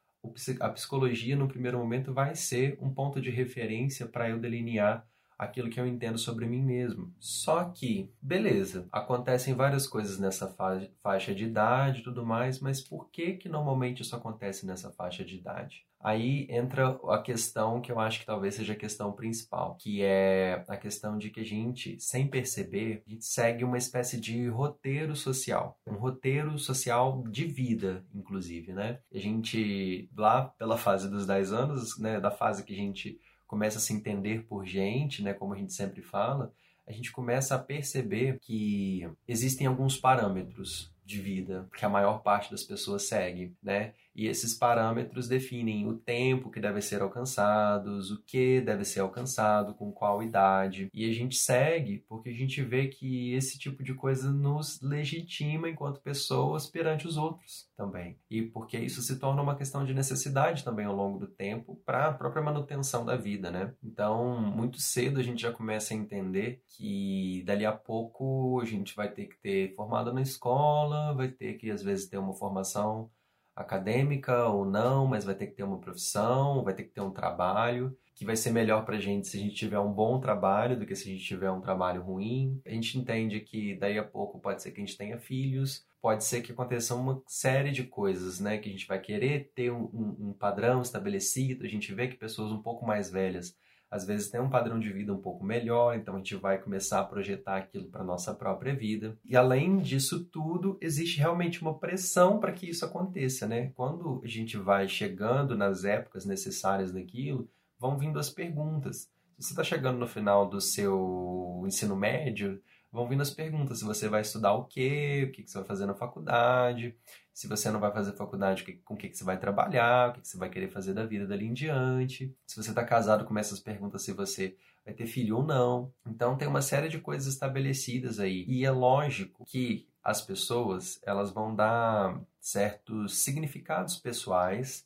a 0.59 0.69
psicologia 0.69 1.35
no 1.35 1.47
primeiro 1.47 1.77
momento 1.77 2.13
vai 2.13 2.35
ser 2.35 2.77
um 2.81 2.93
ponto 2.93 3.21
de 3.21 3.29
referência 3.29 4.05
para 4.05 4.29
eu 4.29 4.39
delinear 4.39 5.07
aquilo 5.39 5.69
que 5.69 5.79
eu 5.79 5.87
entendo 5.87 6.17
sobre 6.17 6.45
mim 6.45 6.61
mesmo. 6.61 7.13
Só 7.17 7.63
que, 7.63 8.11
beleza, 8.21 8.87
acontecem 8.91 9.53
várias 9.53 9.87
coisas 9.87 10.19
nessa 10.19 10.47
fa 10.49 10.81
faixa 11.01 11.33
de 11.33 11.45
idade 11.45 12.01
e 12.01 12.03
tudo 12.03 12.25
mais, 12.25 12.59
mas 12.59 12.81
por 12.81 13.09
que 13.09 13.33
que 13.33 13.47
normalmente 13.47 14.01
isso 14.01 14.15
acontece 14.15 14.65
nessa 14.65 14.91
faixa 14.91 15.23
de 15.23 15.37
idade? 15.37 15.87
Aí 16.01 16.47
entra 16.49 16.97
a 17.09 17.21
questão 17.21 17.81
que 17.81 17.91
eu 17.91 17.99
acho 17.99 18.21
que 18.21 18.25
talvez 18.25 18.55
seja 18.55 18.71
a 18.71 18.75
questão 18.75 19.11
principal, 19.11 19.75
que 19.75 20.01
é 20.01 20.63
a 20.67 20.77
questão 20.77 21.17
de 21.17 21.29
que 21.29 21.41
a 21.41 21.45
gente, 21.45 21.99
sem 21.99 22.25
perceber, 22.27 23.03
a 23.05 23.09
gente 23.09 23.25
segue 23.25 23.65
uma 23.65 23.77
espécie 23.77 24.19
de 24.19 24.47
roteiro 24.47 25.13
social, 25.13 25.77
um 25.85 25.95
roteiro 25.95 26.57
social 26.57 27.21
de 27.29 27.45
vida, 27.45 28.05
inclusive, 28.13 28.71
né? 28.71 28.99
A 29.13 29.17
gente, 29.17 30.09
lá 30.17 30.43
pela 30.57 30.77
fase 30.77 31.09
dos 31.09 31.25
10 31.25 31.51
anos, 31.51 31.99
né, 31.99 32.19
da 32.19 32.31
fase 32.31 32.63
que 32.63 32.73
a 32.73 32.77
gente 32.77 33.19
começa 33.49 33.79
a 33.79 33.81
se 33.81 33.91
entender 33.91 34.43
por 34.43 34.63
gente, 34.63 35.23
né, 35.23 35.33
como 35.33 35.55
a 35.55 35.57
gente 35.57 35.73
sempre 35.73 36.03
fala, 36.03 36.53
a 36.87 36.91
gente 36.91 37.11
começa 37.11 37.55
a 37.55 37.59
perceber 37.59 38.37
que 38.39 39.09
existem 39.27 39.65
alguns 39.65 39.97
parâmetros 39.97 40.93
de 41.03 41.19
vida 41.19 41.67
que 41.75 41.83
a 41.83 41.89
maior 41.89 42.21
parte 42.21 42.51
das 42.51 42.63
pessoas 42.63 43.07
segue, 43.07 43.51
né? 43.61 43.93
E 44.19 44.27
esses 44.27 44.53
parâmetros 44.53 45.29
definem 45.29 45.87
o 45.87 45.93
tempo 45.93 46.51
que 46.51 46.59
deve 46.59 46.81
ser 46.81 47.01
alcançados, 47.01 48.11
o 48.11 48.21
que 48.21 48.59
deve 48.59 48.83
ser 48.83 48.99
alcançado, 48.99 49.73
com 49.73 49.93
qual 49.93 50.21
idade. 50.21 50.89
E 50.93 51.09
a 51.09 51.13
gente 51.13 51.37
segue 51.37 52.03
porque 52.05 52.27
a 52.27 52.33
gente 52.33 52.61
vê 52.61 52.89
que 52.89 53.33
esse 53.33 53.57
tipo 53.57 53.81
de 53.81 53.93
coisa 53.93 54.29
nos 54.29 54.81
legitima 54.81 55.69
enquanto 55.69 56.01
pessoas 56.01 56.67
perante 56.67 57.07
os 57.07 57.15
outros 57.15 57.69
também. 57.77 58.17
E 58.29 58.41
porque 58.41 58.77
isso 58.77 59.01
se 59.01 59.17
torna 59.17 59.41
uma 59.41 59.55
questão 59.55 59.85
de 59.85 59.93
necessidade 59.93 60.65
também 60.65 60.85
ao 60.85 60.93
longo 60.93 61.17
do 61.17 61.27
tempo 61.27 61.81
para 61.85 62.07
a 62.09 62.13
própria 62.13 62.43
manutenção 62.43 63.05
da 63.05 63.15
vida, 63.15 63.49
né? 63.49 63.73
Então, 63.81 64.37
muito 64.41 64.81
cedo 64.81 65.17
a 65.21 65.23
gente 65.23 65.41
já 65.41 65.53
começa 65.53 65.93
a 65.93 65.97
entender 65.97 66.61
que 66.67 67.41
dali 67.45 67.65
a 67.65 67.71
pouco 67.71 68.59
a 68.59 68.65
gente 68.65 68.93
vai 68.93 69.09
ter 69.09 69.27
que 69.27 69.39
ter 69.39 69.73
formado 69.75 70.11
na 70.11 70.21
escola, 70.21 71.13
vai 71.13 71.29
ter 71.29 71.53
que 71.53 71.71
às 71.71 71.81
vezes 71.81 72.09
ter 72.09 72.17
uma 72.17 72.33
formação 72.33 73.09
acadêmica 73.59 74.47
ou 74.47 74.65
não, 74.65 75.05
mas 75.05 75.25
vai 75.25 75.35
ter 75.35 75.47
que 75.47 75.53
ter 75.53 75.63
uma 75.63 75.77
profissão, 75.77 76.63
vai 76.63 76.73
ter 76.73 76.83
que 76.83 76.91
ter 76.91 77.01
um 77.01 77.11
trabalho, 77.11 77.95
que 78.15 78.25
vai 78.25 78.35
ser 78.35 78.51
melhor 78.51 78.85
para 78.85 78.97
a 78.97 78.99
gente 78.99 79.27
se 79.27 79.37
a 79.37 79.39
gente 79.39 79.55
tiver 79.55 79.79
um 79.79 79.91
bom 79.91 80.19
trabalho 80.19 80.77
do 80.79 80.85
que 80.85 80.95
se 80.95 81.09
a 81.09 81.11
gente 81.11 81.23
tiver 81.23 81.51
um 81.51 81.61
trabalho 81.61 82.01
ruim. 82.01 82.61
A 82.65 82.69
gente 82.69 82.97
entende 82.97 83.39
que 83.41 83.75
daí 83.75 83.97
a 83.97 84.03
pouco 84.03 84.39
pode 84.39 84.61
ser 84.61 84.71
que 84.71 84.81
a 84.81 84.85
gente 84.85 84.97
tenha 84.97 85.17
filhos, 85.17 85.85
pode 86.01 86.23
ser 86.23 86.41
que 86.41 86.51
aconteça 86.51 86.95
uma 86.95 87.21
série 87.27 87.71
de 87.71 87.83
coisas, 87.83 88.39
né? 88.39 88.57
Que 88.57 88.69
a 88.69 88.71
gente 88.71 88.87
vai 88.87 88.99
querer 88.99 89.51
ter 89.53 89.71
um, 89.71 89.83
um, 89.93 90.29
um 90.29 90.33
padrão 90.33 90.81
estabelecido. 90.81 91.65
A 91.65 91.69
gente 91.69 91.93
vê 91.93 92.07
que 92.07 92.15
pessoas 92.15 92.51
um 92.51 92.61
pouco 92.61 92.85
mais 92.85 93.09
velhas 93.09 93.55
às 93.89 94.05
vezes 94.05 94.29
tem 94.29 94.39
um 94.39 94.49
padrão 94.49 94.79
de 94.79 94.91
vida 94.91 95.13
um 95.13 95.21
pouco 95.21 95.43
melhor, 95.43 95.95
então 95.95 96.15
a 96.15 96.17
gente 96.17 96.35
vai 96.35 96.59
começar 96.59 96.99
a 96.99 97.05
projetar 97.05 97.57
aquilo 97.57 97.89
para 97.89 98.03
nossa 98.03 98.33
própria 98.33 98.75
vida. 98.75 99.17
E 99.25 99.35
além 99.35 99.77
disso 99.77 100.25
tudo, 100.25 100.77
existe 100.79 101.17
realmente 101.17 101.61
uma 101.61 101.77
pressão 101.77 102.39
para 102.39 102.51
que 102.51 102.69
isso 102.69 102.85
aconteça, 102.85 103.47
né? 103.47 103.71
Quando 103.75 104.21
a 104.23 104.27
gente 104.27 104.57
vai 104.57 104.87
chegando 104.87 105.57
nas 105.57 105.83
épocas 105.85 106.25
necessárias 106.25 106.91
daquilo, 106.91 107.49
vão 107.79 107.97
vindo 107.97 108.19
as 108.19 108.29
perguntas. 108.29 109.09
Se 109.39 109.47
você 109.47 109.53
está 109.53 109.63
chegando 109.63 109.97
no 109.97 110.07
final 110.07 110.47
do 110.47 110.59
seu 110.61 111.63
ensino 111.65 111.95
médio, 111.95 112.61
vão 112.91 113.07
vindo 113.07 113.21
as 113.21 113.31
perguntas. 113.31 113.79
Se 113.79 113.85
você 113.85 114.07
vai 114.07 114.21
estudar 114.21 114.53
o 114.53 114.65
quê, 114.65 115.27
o 115.27 115.31
que 115.31 115.47
você 115.47 115.57
vai 115.57 115.67
fazer 115.67 115.85
na 115.85 115.95
faculdade, 115.95 116.95
se 117.39 117.47
você 117.47 117.71
não 117.71 117.79
vai 117.79 117.89
fazer 117.93 118.11
faculdade, 118.17 118.65
com 118.83 118.95
o 118.95 118.97
que 118.97 119.15
você 119.15 119.23
vai 119.23 119.39
trabalhar, 119.39 120.09
o 120.09 120.11
que 120.11 120.27
você 120.27 120.37
vai 120.37 120.49
querer 120.49 120.67
fazer 120.67 120.93
da 120.93 121.05
vida 121.05 121.25
dali 121.25 121.45
em 121.45 121.53
diante. 121.53 122.35
Se 122.45 122.61
você 122.61 122.71
está 122.71 122.83
casado, 122.83 123.23
começa 123.23 123.53
as 123.53 123.61
perguntas 123.61 124.01
se 124.01 124.11
você 124.11 124.57
vai 124.83 124.93
ter 124.93 125.07
filho 125.07 125.37
ou 125.37 125.45
não. 125.45 125.89
Então 126.05 126.35
tem 126.35 126.49
uma 126.49 126.61
série 126.61 126.89
de 126.89 126.99
coisas 126.99 127.33
estabelecidas 127.33 128.19
aí. 128.19 128.43
E 128.45 128.65
é 128.65 128.71
lógico 128.71 129.45
que 129.45 129.87
as 130.03 130.21
pessoas 130.21 130.99
elas 131.01 131.31
vão 131.31 131.55
dar 131.55 132.19
certos 132.41 133.19
significados 133.19 133.95
pessoais 133.95 134.85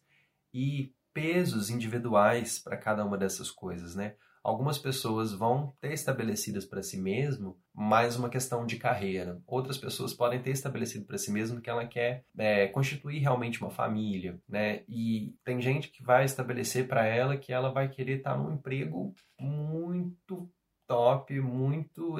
e 0.53 0.93
pesos 1.11 1.71
individuais 1.71 2.59
para 2.59 2.77
cada 2.77 3.03
uma 3.03 3.17
dessas 3.17 3.49
coisas, 3.49 3.95
né? 3.95 4.13
Algumas 4.43 4.77
pessoas 4.77 5.31
vão 5.31 5.73
ter 5.79 5.93
estabelecidas 5.93 6.65
para 6.65 6.83
si 6.83 6.97
mesmo 6.97 7.57
mais 7.73 8.17
uma 8.17 8.29
questão 8.29 8.65
de 8.65 8.75
carreira. 8.75 9.41
Outras 9.47 9.77
pessoas 9.77 10.13
podem 10.13 10.41
ter 10.41 10.51
estabelecido 10.51 11.05
para 11.05 11.17
si 11.17 11.31
mesmo 11.31 11.61
que 11.61 11.69
ela 11.69 11.87
quer 11.87 12.25
é, 12.37 12.67
constituir 12.67 13.19
realmente 13.19 13.61
uma 13.61 13.71
família, 13.71 14.37
né? 14.47 14.83
E 14.89 15.33
tem 15.45 15.61
gente 15.61 15.89
que 15.89 16.03
vai 16.03 16.25
estabelecer 16.25 16.89
para 16.89 17.05
ela 17.05 17.37
que 17.37 17.53
ela 17.53 17.71
vai 17.71 17.87
querer 17.87 18.17
estar 18.17 18.37
num 18.37 18.53
emprego 18.53 19.15
muito 19.39 20.51
top, 20.85 21.39
muito 21.39 22.17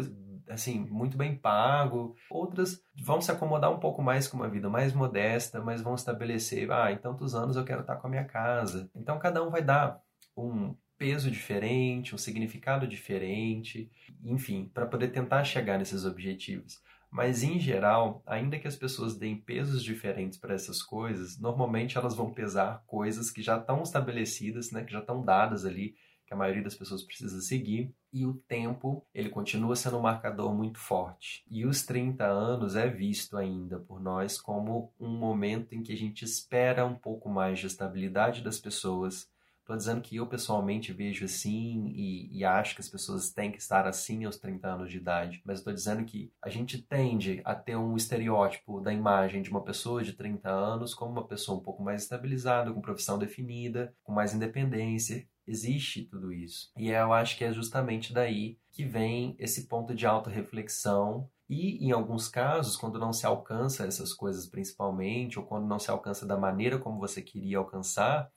assim, 0.48 0.80
muito 0.80 1.18
bem 1.18 1.36
pago. 1.36 2.15
Outras 2.32 2.82
vão 3.03 3.20
se 3.20 3.32
acomodar 3.32 3.70
um 3.70 3.80
pouco 3.80 4.01
mais 4.01 4.30
com 4.30 4.38
uma 4.38 4.50
vida 4.50 4.70
mais 4.70 4.94
modesta, 4.94 5.62
mas 5.62 5.82
vão 5.82 5.96
estabelecer, 5.96 6.72
ah, 6.72 6.89
em 6.89 6.98
tantos 6.98 7.36
anos 7.36 7.58
eu 7.58 7.65
quero 7.65 7.82
estar 7.82 7.98
com 7.98 8.08
a 8.08 8.10
minha 8.10 8.25
casa. 8.25 8.89
Então 8.96 9.20
cada 9.20 9.44
um 9.44 9.50
vai 9.50 9.62
dar 9.62 10.01
um 10.38 10.75
peso 11.03 11.29
diferente, 11.29 12.15
um 12.15 12.17
significado 12.17 12.88
diferente, 12.88 13.91
enfim, 14.24 14.72
para 14.74 14.86
poder 14.86 15.10
tentar 15.10 15.43
chegar 15.43 15.77
nesses 15.77 16.05
objetivos. 16.05 16.81
Mas 17.12 17.43
em 17.43 17.60
geral, 17.60 18.24
ainda 18.25 18.57
que 18.57 18.69
as 18.69 18.77
pessoas 18.77 19.17
deem 19.17 19.36
pesos 19.36 19.83
diferentes 19.83 20.39
para 20.39 20.53
essas 20.53 20.81
coisas, 20.81 21.38
normalmente 21.38 21.98
elas 21.98 22.15
vão 22.15 22.33
pesar 22.33 22.86
coisas 22.88 23.29
que 23.29 23.41
já 23.41 23.57
estão 23.57 23.83
estabelecidas, 23.83 24.72
né, 24.72 24.86
que 24.86 24.93
já 24.93 25.00
estão 25.00 25.22
dadas 25.22 25.65
ali, 25.65 25.93
que 26.25 26.33
a 26.33 26.38
maioria 26.38 26.63
das 26.63 26.74
pessoas 26.74 27.03
precisa 27.03 27.41
seguir. 27.41 27.93
E 28.13 28.25
o 28.25 28.36
tempo, 28.36 29.05
ele 29.13 29.29
continua 29.29 29.75
sendo 29.75 29.98
um 29.98 30.03
marcador 30.03 30.55
muito 30.55 30.79
forte. 30.79 31.43
E 31.51 31.65
os 31.65 31.83
30 31.83 32.25
anos 32.25 32.77
é 32.77 32.88
visto 32.88 33.36
ainda 33.36 33.77
por 33.77 34.00
nós 34.00 34.39
como 34.39 34.93
um 34.98 35.10
momento 35.10 35.75
em 35.75 35.83
que 35.83 35.91
a 35.91 35.98
gente 35.98 36.24
espera 36.24 36.86
um 36.86 36.95
pouco 36.95 37.27
mais 37.27 37.60
de 37.60 37.67
estabilidade 37.67 38.41
das 38.41 38.57
pessoas, 38.57 39.27
Estou 39.63 39.77
dizendo 39.77 40.01
que 40.01 40.17
eu 40.17 40.27
pessoalmente 40.27 40.91
vejo 40.91 41.24
assim 41.24 41.88
e, 41.96 42.38
e, 42.38 42.43
acho 42.43 42.75
que 42.75 42.82
as 42.82 42.89
pessoas 42.89 43.32
têm 43.32 43.50
que 43.50 43.60
estar 43.60 43.88
assim 43.88 44.25
aos 44.25 44.38
30 44.38 44.67
anos 44.67 44.91
de 44.91 44.98
idade, 44.98 45.41
mas 45.46 45.60
estou 45.60 45.74
dizendo 45.74 46.03
que 46.03 46.34
a 46.41 46.50
gente 46.50 46.82
tende 46.82 47.41
a 47.46 47.55
ter 47.55 47.77
um 47.77 47.96
estereótipo 47.96 48.82
da 48.82 48.91
imagem 48.91 49.41
de 49.41 49.50
uma 49.50 49.63
pessoa 49.63 50.03
de 50.03 50.12
30 50.12 50.50
anos 50.50 50.93
como 50.93 51.13
uma 51.13 51.25
pessoa 51.25 51.58
um 51.58 51.62
pouco 51.62 51.82
mais 51.82 52.03
estabilizada, 52.03 52.74
com 52.74 52.82
profissão 52.82 53.17
definida, 53.17 53.96
com 54.03 54.12
mais 54.12 54.34
independência. 54.34 55.25
Existe 55.48 56.03
tudo 56.03 56.34
isso. 56.34 56.70
E 56.77 56.89
eu 56.89 57.13
acho 57.13 57.38
que 57.38 57.46
é 57.46 57.53
justamente 57.53 58.13
daí 58.13 58.58
que 58.70 58.84
vem 58.84 59.34
esse 59.39 59.67
ponto 59.67 59.96
de 59.96 60.05
autorreflexão 60.05 61.29
e, 61.50 61.86
em 61.86 61.91
alguns 61.91 62.27
casos, 62.27 62.75
quando 62.75 63.00
não 63.00 63.13
se 63.13 63.25
alcança 63.25 63.86
essas 63.86 64.13
coisas 64.13 64.46
principalmente, 64.46 65.39
ou 65.39 65.46
quando 65.46 65.67
não 65.67 65.79
se 65.79 65.89
alcança 65.89 66.25
da 66.25 66.38
maneira 66.38 66.77
como 66.79 67.00
você 67.00 67.22
queria 67.22 67.60
alcançar, 67.60 68.29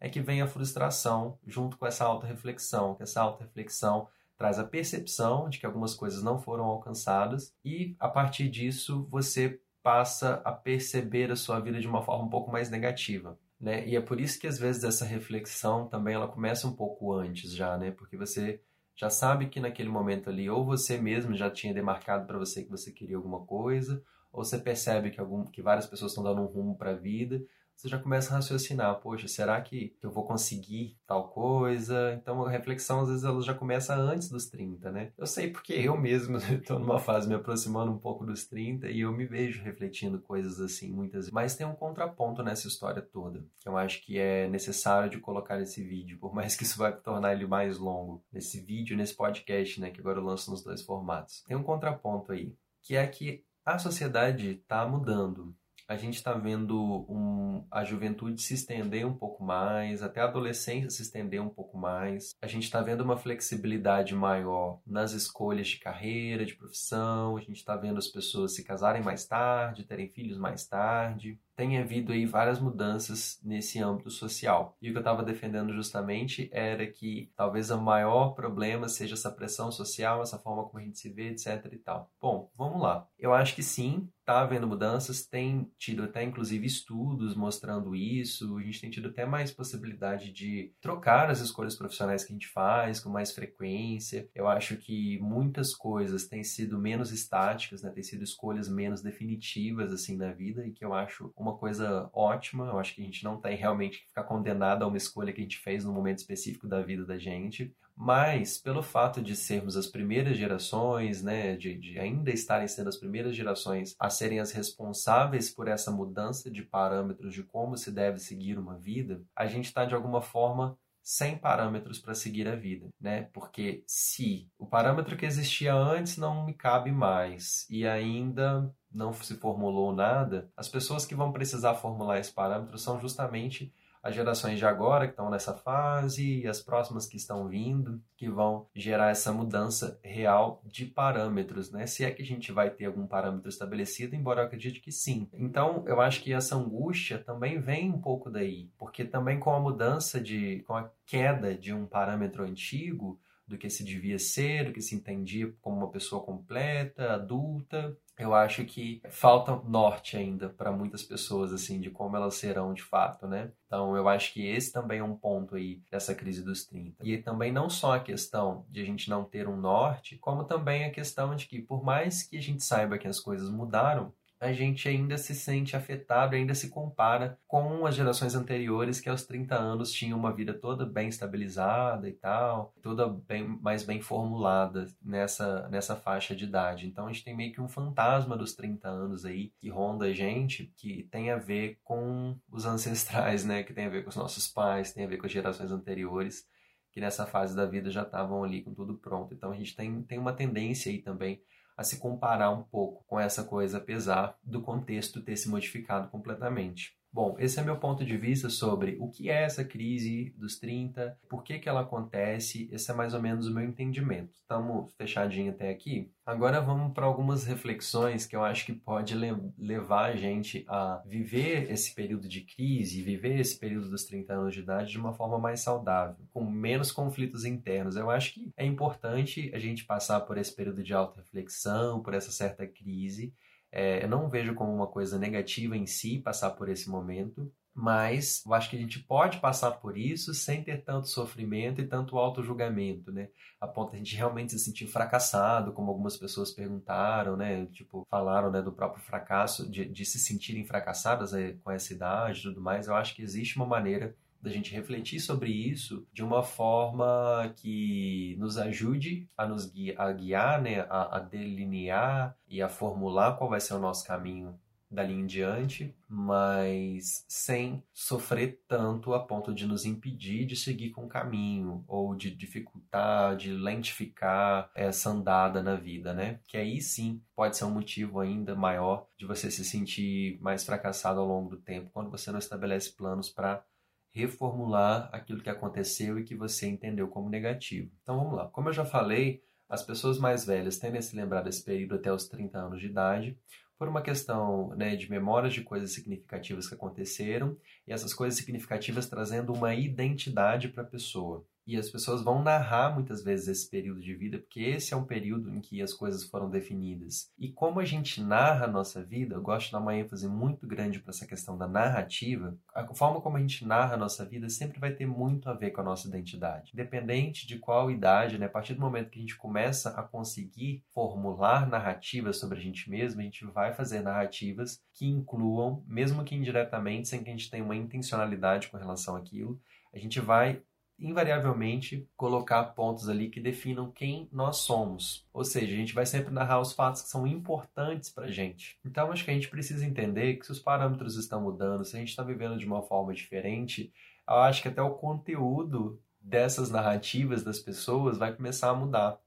é 0.00 0.08
que 0.08 0.20
vem 0.20 0.42
a 0.42 0.46
frustração 0.46 1.38
junto 1.46 1.76
com 1.76 1.86
essa 1.86 2.04
auto-reflexão, 2.04 2.94
que 2.94 3.02
essa 3.02 3.20
auto-reflexão 3.20 4.08
traz 4.36 4.58
a 4.58 4.64
percepção 4.64 5.48
de 5.48 5.58
que 5.58 5.66
algumas 5.66 5.94
coisas 5.94 6.22
não 6.22 6.38
foram 6.38 6.64
alcançadas 6.64 7.54
e 7.64 7.96
a 7.98 8.08
partir 8.08 8.48
disso 8.48 9.06
você 9.10 9.60
passa 9.82 10.40
a 10.44 10.50
perceber 10.50 11.30
a 11.30 11.36
sua 11.36 11.60
vida 11.60 11.78
de 11.78 11.86
uma 11.86 12.02
forma 12.02 12.24
um 12.24 12.30
pouco 12.30 12.50
mais 12.50 12.70
negativa. 12.70 13.38
Né? 13.60 13.86
E 13.86 13.96
é 13.96 14.00
por 14.00 14.20
isso 14.20 14.38
que 14.40 14.46
às 14.46 14.58
vezes 14.58 14.82
essa 14.82 15.04
reflexão 15.04 15.86
também 15.86 16.14
ela 16.14 16.28
começa 16.28 16.66
um 16.66 16.74
pouco 16.74 17.12
antes 17.12 17.54
já, 17.54 17.78
né? 17.78 17.90
Porque 17.90 18.16
você 18.16 18.60
já 18.96 19.08
sabe 19.08 19.46
que 19.46 19.60
naquele 19.60 19.88
momento 19.88 20.28
ali 20.28 20.48
ou 20.50 20.64
você 20.64 20.98
mesmo 20.98 21.34
já 21.34 21.50
tinha 21.50 21.72
demarcado 21.72 22.26
para 22.26 22.38
você 22.38 22.62
que 22.62 22.70
você 22.70 22.92
queria 22.92 23.16
alguma 23.16 23.44
coisa, 23.44 24.02
ou 24.32 24.44
você 24.44 24.58
percebe 24.58 25.10
que, 25.10 25.20
algum, 25.20 25.44
que 25.44 25.62
várias 25.62 25.86
pessoas 25.86 26.12
estão 26.12 26.24
dando 26.24 26.42
um 26.42 26.46
rumo 26.46 26.76
para 26.76 26.90
a 26.90 26.96
vida, 26.96 27.42
você 27.76 27.88
já 27.88 27.98
começa 27.98 28.32
a 28.32 28.36
raciocinar, 28.36 29.00
poxa, 29.00 29.28
será 29.28 29.60
que 29.60 29.96
eu 30.02 30.10
vou 30.10 30.24
conseguir 30.24 30.96
tal 31.06 31.28
coisa? 31.28 32.14
Então 32.14 32.44
a 32.44 32.50
reflexão 32.50 33.00
às 33.00 33.08
vezes 33.08 33.24
ela 33.24 33.40
já 33.42 33.54
começa 33.54 33.94
antes 33.94 34.28
dos 34.28 34.46
30, 34.46 34.90
né? 34.90 35.12
Eu 35.18 35.26
sei 35.26 35.50
porque 35.50 35.72
eu 35.84 35.96
mesmo 35.96 36.38
estou 36.38 36.78
numa 36.78 36.98
fase 36.98 37.28
me 37.28 37.34
aproximando 37.34 37.92
um 37.92 37.98
pouco 37.98 38.24
dos 38.24 38.46
30 38.46 38.88
e 38.88 39.00
eu 39.00 39.12
me 39.12 39.26
vejo 39.26 39.62
refletindo 39.62 40.20
coisas 40.20 40.60
assim 40.60 40.92
muitas 40.92 41.24
vezes. 41.24 41.32
Mas 41.32 41.56
tem 41.56 41.66
um 41.66 41.74
contraponto 41.74 42.42
nessa 42.42 42.68
história 42.68 43.02
toda, 43.02 43.44
que 43.60 43.68
eu 43.68 43.76
acho 43.76 44.02
que 44.04 44.18
é 44.18 44.48
necessário 44.48 45.10
de 45.10 45.18
colocar 45.18 45.58
nesse 45.58 45.82
vídeo, 45.82 46.18
por 46.18 46.34
mais 46.34 46.56
que 46.56 46.62
isso 46.64 46.78
vai 46.78 46.94
tornar 46.96 47.32
ele 47.32 47.46
mais 47.46 47.78
longo, 47.78 48.24
nesse 48.32 48.60
vídeo, 48.60 48.96
nesse 48.96 49.14
podcast, 49.14 49.80
né, 49.80 49.90
que 49.90 50.00
agora 50.00 50.18
eu 50.18 50.24
lanço 50.24 50.50
nos 50.50 50.62
dois 50.62 50.82
formatos. 50.82 51.42
Tem 51.46 51.56
um 51.56 51.62
contraponto 51.62 52.32
aí, 52.32 52.54
que 52.82 52.96
é 52.96 53.06
que 53.06 53.44
a 53.64 53.78
sociedade 53.78 54.50
está 54.50 54.86
mudando 54.86 55.54
a 55.88 55.96
gente 55.96 56.16
está 56.16 56.32
vendo 56.32 57.04
um, 57.08 57.66
a 57.70 57.84
juventude 57.84 58.40
se 58.40 58.54
estender 58.54 59.06
um 59.06 59.14
pouco 59.14 59.44
mais, 59.44 60.02
até 60.02 60.20
a 60.20 60.24
adolescência 60.24 60.90
se 60.90 61.02
estender 61.02 61.40
um 61.40 61.48
pouco 61.48 61.76
mais. 61.76 62.34
A 62.40 62.46
gente 62.46 62.64
está 62.64 62.80
vendo 62.80 63.02
uma 63.02 63.16
flexibilidade 63.16 64.14
maior 64.14 64.80
nas 64.86 65.12
escolhas 65.12 65.68
de 65.68 65.78
carreira, 65.78 66.44
de 66.44 66.54
profissão. 66.54 67.36
A 67.36 67.40
gente 67.40 67.56
está 67.56 67.76
vendo 67.76 67.98
as 67.98 68.08
pessoas 68.08 68.54
se 68.54 68.64
casarem 68.64 69.02
mais 69.02 69.26
tarde, 69.26 69.84
terem 69.84 70.08
filhos 70.08 70.38
mais 70.38 70.66
tarde 70.66 71.38
tem 71.56 71.78
havido 71.78 72.12
aí 72.12 72.26
várias 72.26 72.60
mudanças 72.60 73.38
nesse 73.42 73.80
âmbito 73.80 74.10
social. 74.10 74.76
E 74.80 74.88
o 74.88 74.92
que 74.92 74.98
eu 74.98 75.00
estava 75.00 75.22
defendendo 75.22 75.72
justamente 75.72 76.48
era 76.52 76.86
que 76.86 77.30
talvez 77.36 77.70
o 77.70 77.80
maior 77.80 78.30
problema 78.30 78.88
seja 78.88 79.14
essa 79.14 79.30
pressão 79.30 79.70
social, 79.70 80.22
essa 80.22 80.38
forma 80.38 80.64
como 80.64 80.78
a 80.78 80.82
gente 80.82 80.98
se 80.98 81.08
vê, 81.08 81.28
etc 81.28 81.72
e 81.72 81.78
tal. 81.78 82.10
Bom, 82.20 82.50
vamos 82.56 82.82
lá. 82.82 83.06
Eu 83.18 83.32
acho 83.32 83.54
que 83.54 83.62
sim, 83.62 84.08
está 84.24 84.40
havendo 84.40 84.66
mudanças, 84.66 85.26
tem 85.26 85.70
tido 85.78 86.02
até 86.02 86.22
inclusive 86.22 86.66
estudos 86.66 87.36
mostrando 87.36 87.94
isso, 87.94 88.56
a 88.56 88.62
gente 88.62 88.80
tem 88.80 88.90
tido 88.90 89.08
até 89.08 89.26
mais 89.26 89.52
possibilidade 89.52 90.32
de 90.32 90.72
trocar 90.80 91.30
as 91.30 91.40
escolhas 91.40 91.76
profissionais 91.76 92.24
que 92.24 92.32
a 92.32 92.34
gente 92.34 92.48
faz 92.48 92.98
com 92.98 93.10
mais 93.10 93.32
frequência. 93.32 94.26
Eu 94.34 94.48
acho 94.48 94.78
que 94.78 95.18
muitas 95.20 95.74
coisas 95.74 96.26
têm 96.26 96.42
sido 96.42 96.78
menos 96.78 97.12
estáticas, 97.12 97.82
né? 97.82 97.90
Têm 97.90 98.02
sido 98.02 98.24
escolhas 98.24 98.66
menos 98.66 99.02
definitivas 99.02 99.92
assim 99.92 100.16
na 100.16 100.32
vida 100.32 100.66
e 100.66 100.72
que 100.72 100.84
eu 100.84 100.94
acho 100.94 101.30
uma 101.36 101.56
coisa 101.56 102.08
ótima. 102.12 102.66
Eu 102.66 102.78
acho 102.78 102.94
que 102.94 103.02
a 103.02 103.04
gente 103.04 103.22
não 103.22 103.38
tem 103.38 103.56
realmente 103.56 104.00
que 104.00 104.08
ficar 104.08 104.24
condenado 104.24 104.82
a 104.82 104.86
uma 104.86 104.96
escolha 104.96 105.32
que 105.32 105.40
a 105.40 105.44
gente 105.44 105.58
fez 105.58 105.84
no 105.84 105.92
momento 105.92 106.18
específico 106.18 106.66
da 106.66 106.80
vida 106.80 107.04
da 107.04 107.18
gente. 107.18 107.74
Mas, 107.96 108.58
pelo 108.58 108.82
fato 108.82 109.22
de 109.22 109.36
sermos 109.36 109.76
as 109.76 109.86
primeiras 109.86 110.36
gerações, 110.36 111.22
né, 111.22 111.56
de, 111.56 111.76
de 111.78 111.98
ainda 111.98 112.30
estarem 112.30 112.66
sendo 112.66 112.88
as 112.88 112.96
primeiras 112.96 113.36
gerações 113.36 113.94
a 113.98 114.10
serem 114.10 114.40
as 114.40 114.50
responsáveis 114.50 115.50
por 115.50 115.68
essa 115.68 115.90
mudança 115.90 116.50
de 116.50 116.62
parâmetros 116.62 117.32
de 117.32 117.44
como 117.44 117.76
se 117.76 117.92
deve 117.92 118.18
seguir 118.18 118.58
uma 118.58 118.76
vida, 118.76 119.22
a 119.36 119.46
gente 119.46 119.66
está 119.66 119.84
de 119.84 119.94
alguma 119.94 120.20
forma 120.20 120.76
sem 121.04 121.36
parâmetros 121.36 121.98
para 121.98 122.14
seguir 122.14 122.48
a 122.48 122.56
vida, 122.56 122.88
né? 122.98 123.28
Porque 123.34 123.84
se 123.86 124.50
o 124.58 124.66
parâmetro 124.66 125.18
que 125.18 125.26
existia 125.26 125.74
antes 125.74 126.16
não 126.16 126.46
me 126.46 126.54
cabe 126.54 126.90
mais 126.90 127.66
e 127.68 127.86
ainda 127.86 128.74
não 128.90 129.12
se 129.12 129.34
formulou 129.34 129.92
nada, 129.92 130.50
as 130.56 130.66
pessoas 130.66 131.04
que 131.04 131.14
vão 131.14 131.30
precisar 131.30 131.74
formular 131.74 132.18
esse 132.18 132.32
parâmetro 132.32 132.78
são 132.78 132.98
justamente 132.98 133.70
as 134.04 134.14
gerações 134.14 134.58
de 134.58 134.66
agora 134.66 135.06
que 135.06 135.14
estão 135.14 135.30
nessa 135.30 135.54
fase 135.54 136.42
e 136.42 136.46
as 136.46 136.60
próximas 136.60 137.06
que 137.06 137.16
estão 137.16 137.48
vindo, 137.48 138.02
que 138.18 138.28
vão 138.28 138.66
gerar 138.74 139.08
essa 139.08 139.32
mudança 139.32 139.98
real 140.02 140.60
de 140.66 140.84
parâmetros, 140.84 141.72
né? 141.72 141.86
Se 141.86 142.04
é 142.04 142.10
que 142.10 142.20
a 142.20 142.24
gente 142.24 142.52
vai 142.52 142.68
ter 142.68 142.84
algum 142.84 143.06
parâmetro 143.06 143.48
estabelecido, 143.48 144.14
embora 144.14 144.42
eu 144.42 144.46
acredite 144.46 144.78
que 144.78 144.92
sim. 144.92 145.26
Então, 145.32 145.82
eu 145.86 146.02
acho 146.02 146.22
que 146.22 146.34
essa 146.34 146.54
angústia 146.54 147.18
também 147.18 147.58
vem 147.58 147.90
um 147.90 147.98
pouco 147.98 148.28
daí, 148.28 148.68
porque 148.76 149.06
também 149.06 149.40
com 149.40 149.54
a 149.54 149.58
mudança 149.58 150.20
de, 150.20 150.62
com 150.66 150.76
a 150.76 150.90
queda 151.06 151.54
de 151.54 151.72
um 151.72 151.86
parâmetro 151.86 152.44
antigo, 152.44 153.18
do 153.46 153.58
que 153.58 153.68
se 153.68 153.84
devia 153.84 154.18
ser, 154.18 154.66
do 154.66 154.72
que 154.72 154.80
se 154.80 154.94
entendia 154.94 155.52
como 155.60 155.76
uma 155.78 155.90
pessoa 155.90 156.22
completa, 156.22 157.12
adulta. 157.12 157.96
Eu 158.18 158.32
acho 158.32 158.64
que 158.64 159.02
falta 159.10 159.56
norte 159.68 160.16
ainda 160.16 160.48
para 160.48 160.70
muitas 160.70 161.02
pessoas, 161.02 161.52
assim, 161.52 161.80
de 161.80 161.90
como 161.90 162.16
elas 162.16 162.34
serão 162.34 162.72
de 162.72 162.82
fato, 162.82 163.26
né? 163.26 163.50
Então, 163.66 163.96
eu 163.96 164.08
acho 164.08 164.32
que 164.32 164.46
esse 164.46 164.72
também 164.72 165.00
é 165.00 165.04
um 165.04 165.16
ponto 165.16 165.56
aí 165.56 165.82
dessa 165.90 166.14
crise 166.14 166.44
dos 166.44 166.64
30. 166.64 166.96
E 167.02 167.18
também 167.18 167.52
não 167.52 167.68
só 167.68 167.94
a 167.94 168.00
questão 168.00 168.64
de 168.70 168.80
a 168.80 168.84
gente 168.84 169.10
não 169.10 169.24
ter 169.24 169.48
um 169.48 169.56
norte, 169.56 170.16
como 170.18 170.44
também 170.44 170.84
a 170.84 170.90
questão 170.90 171.34
de 171.34 171.46
que, 171.46 171.60
por 171.60 171.82
mais 171.82 172.22
que 172.22 172.36
a 172.36 172.42
gente 172.42 172.62
saiba 172.62 172.98
que 172.98 173.08
as 173.08 173.18
coisas 173.18 173.50
mudaram, 173.50 174.12
a 174.40 174.52
gente 174.52 174.88
ainda 174.88 175.16
se 175.16 175.34
sente 175.34 175.76
afetado, 175.76 176.34
ainda 176.34 176.54
se 176.54 176.68
compara 176.68 177.38
com 177.46 177.86
as 177.86 177.94
gerações 177.94 178.34
anteriores 178.34 179.00
que 179.00 179.08
aos 179.08 179.24
30 179.24 179.54
anos 179.54 179.92
tinham 179.92 180.18
uma 180.18 180.32
vida 180.32 180.52
toda 180.52 180.84
bem 180.84 181.08
estabilizada 181.08 182.08
e 182.08 182.12
tal, 182.12 182.74
toda 182.82 183.08
bem, 183.08 183.46
mais 183.62 183.84
bem 183.84 184.00
formulada 184.00 184.86
nessa, 185.02 185.68
nessa 185.68 185.96
faixa 185.96 186.34
de 186.34 186.44
idade. 186.44 186.86
Então 186.86 187.06
a 187.06 187.12
gente 187.12 187.24
tem 187.24 187.36
meio 187.36 187.52
que 187.52 187.60
um 187.60 187.68
fantasma 187.68 188.36
dos 188.36 188.54
30 188.54 188.88
anos 188.88 189.24
aí 189.24 189.52
que 189.58 189.68
ronda 189.68 190.06
a 190.06 190.12
gente, 190.12 190.72
que 190.76 191.04
tem 191.10 191.30
a 191.30 191.36
ver 191.36 191.78
com 191.82 192.36
os 192.50 192.66
ancestrais, 192.66 193.44
né? 193.44 193.62
Que 193.62 193.72
tem 193.72 193.86
a 193.86 193.90
ver 193.90 194.02
com 194.02 194.10
os 194.10 194.16
nossos 194.16 194.48
pais, 194.48 194.92
tem 194.92 195.04
a 195.04 195.08
ver 195.08 195.16
com 195.16 195.26
as 195.26 195.32
gerações 195.32 195.70
anteriores 195.70 196.46
que 196.92 197.00
nessa 197.00 197.26
fase 197.26 197.56
da 197.56 197.66
vida 197.66 197.90
já 197.90 198.02
estavam 198.02 198.44
ali 198.44 198.62
com 198.62 198.72
tudo 198.72 198.94
pronto. 198.94 199.34
Então 199.34 199.50
a 199.50 199.54
gente 199.54 199.74
tem, 199.74 200.02
tem 200.02 200.18
uma 200.18 200.32
tendência 200.32 200.92
aí 200.92 200.98
também 200.98 201.42
a 201.76 201.82
se 201.82 201.98
comparar 201.98 202.50
um 202.50 202.62
pouco 202.62 203.04
com 203.06 203.18
essa 203.18 203.44
coisa, 203.44 203.78
apesar 203.78 204.38
do 204.42 204.62
contexto 204.62 205.22
ter 205.22 205.36
se 205.36 205.48
modificado 205.48 206.08
completamente. 206.08 206.96
Bom, 207.14 207.36
esse 207.38 207.60
é 207.60 207.62
meu 207.62 207.76
ponto 207.76 208.04
de 208.04 208.16
vista 208.16 208.50
sobre 208.50 208.96
o 208.98 209.08
que 209.08 209.30
é 209.30 209.44
essa 209.44 209.64
crise 209.64 210.34
dos 210.36 210.58
30, 210.58 211.16
por 211.28 211.44
que, 211.44 211.60
que 211.60 211.68
ela 211.68 211.82
acontece, 211.82 212.68
esse 212.72 212.90
é 212.90 212.94
mais 212.94 213.14
ou 213.14 213.22
menos 213.22 213.46
o 213.46 213.54
meu 213.54 213.62
entendimento. 213.62 214.34
Estamos 214.34 214.92
fechadinho 214.94 215.52
até 215.52 215.70
aqui? 215.70 216.10
Agora 216.26 216.60
vamos 216.60 216.92
para 216.92 217.06
algumas 217.06 217.44
reflexões 217.44 218.26
que 218.26 218.34
eu 218.34 218.42
acho 218.42 218.66
que 218.66 218.72
pode 218.72 219.14
levar 219.56 220.06
a 220.06 220.16
gente 220.16 220.64
a 220.66 221.04
viver 221.06 221.70
esse 221.70 221.94
período 221.94 222.26
de 222.26 222.40
crise, 222.40 223.00
viver 223.00 223.38
esse 223.38 223.60
período 223.60 223.88
dos 223.88 224.02
30 224.02 224.32
anos 224.32 224.52
de 224.52 224.58
idade 224.58 224.90
de 224.90 224.98
uma 224.98 225.12
forma 225.12 225.38
mais 225.38 225.60
saudável, 225.60 226.26
com 226.32 226.44
menos 226.44 226.90
conflitos 226.90 227.44
internos. 227.44 227.94
Eu 227.94 228.10
acho 228.10 228.34
que 228.34 228.50
é 228.56 228.66
importante 228.66 229.52
a 229.54 229.58
gente 229.60 229.84
passar 229.84 230.22
por 230.22 230.36
esse 230.36 230.52
período 230.52 230.82
de 230.82 230.92
auto-reflexão, 230.92 232.02
por 232.02 232.12
essa 232.12 232.32
certa 232.32 232.66
crise, 232.66 233.32
é, 233.76 234.04
eu 234.04 234.08
não 234.08 234.28
vejo 234.28 234.54
como 234.54 234.72
uma 234.72 234.86
coisa 234.86 235.18
negativa 235.18 235.76
em 235.76 235.84
si 235.84 236.20
passar 236.20 236.50
por 236.50 236.68
esse 236.68 236.88
momento, 236.88 237.52
mas 237.74 238.40
eu 238.46 238.54
acho 238.54 238.70
que 238.70 238.76
a 238.76 238.78
gente 238.78 239.00
pode 239.00 239.40
passar 239.40 239.72
por 239.72 239.98
isso 239.98 240.32
sem 240.32 240.62
ter 240.62 240.84
tanto 240.84 241.08
sofrimento 241.08 241.80
e 241.80 241.86
tanto 241.88 242.16
auto-julgamento, 242.16 243.10
né? 243.10 243.30
A 243.60 243.66
ponto 243.66 243.90
de 243.90 243.96
a 243.96 243.98
gente 243.98 244.14
realmente 244.14 244.52
se 244.52 244.60
sentir 244.60 244.86
fracassado, 244.86 245.72
como 245.72 245.90
algumas 245.90 246.16
pessoas 246.16 246.52
perguntaram, 246.52 247.36
né? 247.36 247.66
Tipo, 247.66 248.06
falaram 248.08 248.48
né, 248.48 248.62
do 248.62 248.70
próprio 248.70 249.02
fracasso, 249.02 249.68
de, 249.68 249.84
de 249.86 250.04
se 250.04 250.20
sentirem 250.20 250.64
fracassadas 250.64 251.34
é, 251.34 251.54
com 251.64 251.72
essa 251.72 251.92
idade 251.92 252.38
e 252.38 252.42
tudo 252.44 252.60
mais. 252.60 252.86
Eu 252.86 252.94
acho 252.94 253.16
que 253.16 253.22
existe 253.22 253.56
uma 253.56 253.66
maneira 253.66 254.16
da 254.44 254.50
gente 254.50 254.74
refletir 254.74 255.18
sobre 255.18 255.50
isso 255.50 256.06
de 256.12 256.22
uma 256.22 256.42
forma 256.42 257.50
que 257.56 258.36
nos 258.38 258.58
ajude 258.58 259.26
a 259.38 259.46
nos 259.46 259.64
guiar, 259.64 259.98
a 259.98 260.12
guiar 260.12 260.60
né, 260.60 260.80
a, 260.90 261.16
a 261.16 261.18
delinear 261.18 262.36
e 262.46 262.60
a 262.60 262.68
formular 262.68 263.38
qual 263.38 263.48
vai 263.48 263.58
ser 263.58 263.72
o 263.72 263.78
nosso 263.78 264.06
caminho 264.06 264.54
dali 264.90 265.14
em 265.14 265.26
diante, 265.26 265.96
mas 266.06 267.24
sem 267.26 267.82
sofrer 267.92 268.62
tanto 268.68 269.14
a 269.14 269.18
ponto 269.18 269.52
de 269.52 269.66
nos 269.66 269.86
impedir 269.86 270.44
de 270.44 270.54
seguir 270.54 270.90
com 270.90 271.06
o 271.06 271.08
caminho 271.08 271.82
ou 271.88 272.14
de 272.14 272.30
dificultar, 272.30 273.34
de 273.36 273.50
lentificar 273.50 274.70
essa 274.74 275.10
andada 275.10 275.62
na 275.62 275.74
vida, 275.74 276.12
né? 276.12 276.38
Que 276.46 276.58
aí 276.58 276.82
sim 276.82 277.20
pode 277.34 277.56
ser 277.56 277.64
um 277.64 277.70
motivo 277.70 278.20
ainda 278.20 278.54
maior 278.54 279.08
de 279.18 279.26
você 279.26 279.50
se 279.50 279.64
sentir 279.64 280.38
mais 280.40 280.64
fracassado 280.64 281.18
ao 281.18 281.26
longo 281.26 281.48
do 281.48 281.56
tempo 281.56 281.90
quando 281.92 282.10
você 282.10 282.30
não 282.30 282.38
estabelece 282.38 282.92
planos 282.92 283.30
para 283.30 283.64
reformular 284.14 285.10
aquilo 285.12 285.42
que 285.42 285.50
aconteceu 285.50 286.18
e 286.18 286.24
que 286.24 286.36
você 286.36 286.68
entendeu 286.68 287.08
como 287.08 287.28
negativo. 287.28 287.90
Então 288.02 288.16
vamos 288.16 288.36
lá. 288.36 288.48
Como 288.48 288.68
eu 288.68 288.72
já 288.72 288.84
falei, 288.84 289.42
as 289.68 289.82
pessoas 289.82 290.18
mais 290.18 290.46
velhas 290.46 290.78
tendem 290.78 291.00
a 291.00 291.02
se 291.02 291.16
lembrar 291.16 291.42
desse 291.42 291.64
período 291.64 291.96
até 291.96 292.12
os 292.12 292.28
30 292.28 292.56
anos 292.58 292.80
de 292.80 292.86
idade, 292.86 293.36
por 293.76 293.88
uma 293.88 294.02
questão 294.02 294.68
né, 294.76 294.94
de 294.94 295.10
memórias 295.10 295.52
de 295.52 295.62
coisas 295.62 295.92
significativas 295.92 296.68
que 296.68 296.74
aconteceram 296.74 297.56
e 297.86 297.92
essas 297.92 298.14
coisas 298.14 298.38
significativas 298.38 299.08
trazendo 299.08 299.52
uma 299.52 299.74
identidade 299.74 300.68
para 300.68 300.84
a 300.84 300.86
pessoa. 300.86 301.44
E 301.66 301.76
as 301.76 301.88
pessoas 301.88 302.22
vão 302.22 302.42
narrar 302.42 302.94
muitas 302.94 303.22
vezes 303.22 303.48
esse 303.48 303.70
período 303.70 304.00
de 304.00 304.14
vida, 304.14 304.38
porque 304.38 304.60
esse 304.60 304.92
é 304.92 304.96
um 304.96 305.04
período 305.04 305.50
em 305.50 305.60
que 305.60 305.80
as 305.80 305.94
coisas 305.94 306.24
foram 306.24 306.50
definidas. 306.50 307.30
E 307.38 307.50
como 307.50 307.80
a 307.80 307.84
gente 307.84 308.22
narra 308.22 308.66
a 308.66 308.70
nossa 308.70 309.02
vida, 309.02 309.34
eu 309.34 309.42
gosto 309.42 309.66
de 309.66 309.72
dar 309.72 309.80
uma 309.80 309.96
ênfase 309.96 310.28
muito 310.28 310.66
grande 310.66 311.00
para 311.00 311.10
essa 311.10 311.26
questão 311.26 311.56
da 311.56 311.66
narrativa. 311.66 312.56
A 312.74 312.86
forma 312.94 313.20
como 313.20 313.36
a 313.36 313.40
gente 313.40 313.66
narra 313.66 313.94
a 313.94 313.98
nossa 313.98 314.24
vida 314.24 314.48
sempre 314.48 314.78
vai 314.78 314.92
ter 314.92 315.06
muito 315.06 315.48
a 315.48 315.54
ver 315.54 315.70
com 315.70 315.80
a 315.80 315.84
nossa 315.84 316.06
identidade. 316.06 316.72
Independente 316.74 317.46
de 317.46 317.58
qual 317.58 317.90
idade, 317.90 318.38
né? 318.38 318.46
a 318.46 318.50
partir 318.50 318.74
do 318.74 318.80
momento 318.80 319.10
que 319.10 319.18
a 319.18 319.22
gente 319.22 319.36
começa 319.36 319.90
a 319.90 320.02
conseguir 320.02 320.84
formular 320.92 321.66
narrativas 321.66 322.38
sobre 322.38 322.58
a 322.58 322.62
gente 322.62 322.90
mesmo, 322.90 323.20
a 323.20 323.24
gente 323.24 323.44
vai 323.46 323.72
fazer 323.72 324.00
narrativas 324.00 324.82
que 324.92 325.06
incluam, 325.06 325.82
mesmo 325.86 326.24
que 326.24 326.34
indiretamente, 326.34 327.08
sem 327.08 327.22
que 327.22 327.30
a 327.30 327.32
gente 327.32 327.50
tenha 327.50 327.64
uma 327.64 327.76
intencionalidade 327.76 328.68
com 328.68 328.76
relação 328.76 329.16
àquilo, 329.16 329.58
a 329.92 329.98
gente 329.98 330.20
vai 330.20 330.62
invariavelmente 331.04 332.08
colocar 332.16 332.64
pontos 332.64 333.08
ali 333.08 333.28
que 333.28 333.40
definam 333.40 333.90
quem 333.90 334.28
nós 334.32 334.58
somos. 334.58 335.26
Ou 335.32 335.44
seja, 335.44 335.72
a 335.72 335.76
gente 335.76 335.94
vai 335.94 336.06
sempre 336.06 336.32
narrar 336.32 336.60
os 336.60 336.72
fatos 336.72 337.02
que 337.02 337.08
são 337.08 337.26
importantes 337.26 338.10
para 338.10 338.24
a 338.24 338.30
gente. 338.30 338.78
Então, 338.84 339.12
acho 339.12 339.24
que 339.24 339.30
a 339.30 339.34
gente 339.34 339.48
precisa 339.48 339.84
entender 339.84 340.36
que 340.36 340.46
se 340.46 340.52
os 340.52 340.58
parâmetros 340.58 341.16
estão 341.16 341.40
mudando, 341.40 341.84
se 341.84 341.94
a 341.94 341.98
gente 341.98 342.08
está 342.08 342.22
vivendo 342.22 342.58
de 342.58 342.66
uma 342.66 342.82
forma 342.82 343.12
diferente, 343.12 343.92
eu 344.28 344.36
acho 344.36 344.62
que 344.62 344.68
até 344.68 344.80
o 344.80 344.94
conteúdo 344.94 346.00
dessas 346.20 346.70
narrativas 346.70 347.42
das 347.42 347.58
pessoas 347.58 348.16
vai 348.16 348.34
começar 348.34 348.70
a 348.70 348.74
mudar. 348.74 349.18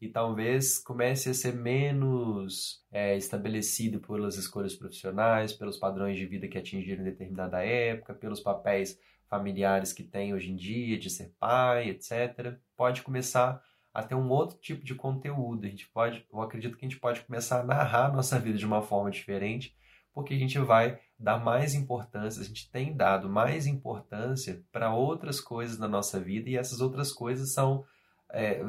E 0.00 0.08
talvez 0.08 0.78
comece 0.78 1.30
a 1.30 1.34
ser 1.34 1.54
menos 1.54 2.84
é, 2.92 3.16
estabelecido 3.16 4.00
pelas 4.00 4.36
escolhas 4.36 4.74
profissionais, 4.74 5.52
pelos 5.52 5.76
padrões 5.76 6.16
de 6.16 6.24
vida 6.24 6.46
que 6.46 6.56
atingiram 6.56 7.02
em 7.02 7.04
determinada 7.04 7.64
época, 7.64 8.14
pelos 8.14 8.40
papéis 8.40 8.98
familiares 9.28 9.92
que 9.92 10.02
tem 10.02 10.32
hoje 10.32 10.50
em 10.50 10.56
dia, 10.56 10.98
de 10.98 11.10
ser 11.10 11.34
pai, 11.38 11.90
etc., 11.90 12.56
pode 12.76 13.02
começar 13.02 13.62
a 13.92 14.02
ter 14.02 14.14
um 14.14 14.28
outro 14.30 14.56
tipo 14.58 14.84
de 14.84 14.94
conteúdo. 14.94 15.66
A 15.66 15.68
gente 15.68 15.88
pode, 15.88 16.24
eu 16.32 16.40
acredito 16.40 16.76
que 16.76 16.86
a 16.86 16.88
gente 16.88 17.00
pode 17.00 17.20
começar 17.22 17.60
a 17.60 17.64
narrar 17.64 18.12
nossa 18.12 18.38
vida 18.38 18.56
de 18.56 18.66
uma 18.66 18.82
forma 18.82 19.10
diferente, 19.10 19.76
porque 20.14 20.34
a 20.34 20.38
gente 20.38 20.58
vai 20.58 20.98
dar 21.18 21.38
mais 21.38 21.74
importância, 21.74 22.40
a 22.40 22.44
gente 22.44 22.70
tem 22.70 22.96
dado 22.96 23.28
mais 23.28 23.66
importância 23.66 24.62
para 24.70 24.94
outras 24.94 25.40
coisas 25.40 25.78
na 25.78 25.88
nossa 25.88 26.20
vida 26.20 26.48
e 26.48 26.56
essas 26.56 26.80
outras 26.80 27.12
coisas 27.12 27.52
são 27.52 27.84
é, 28.32 28.62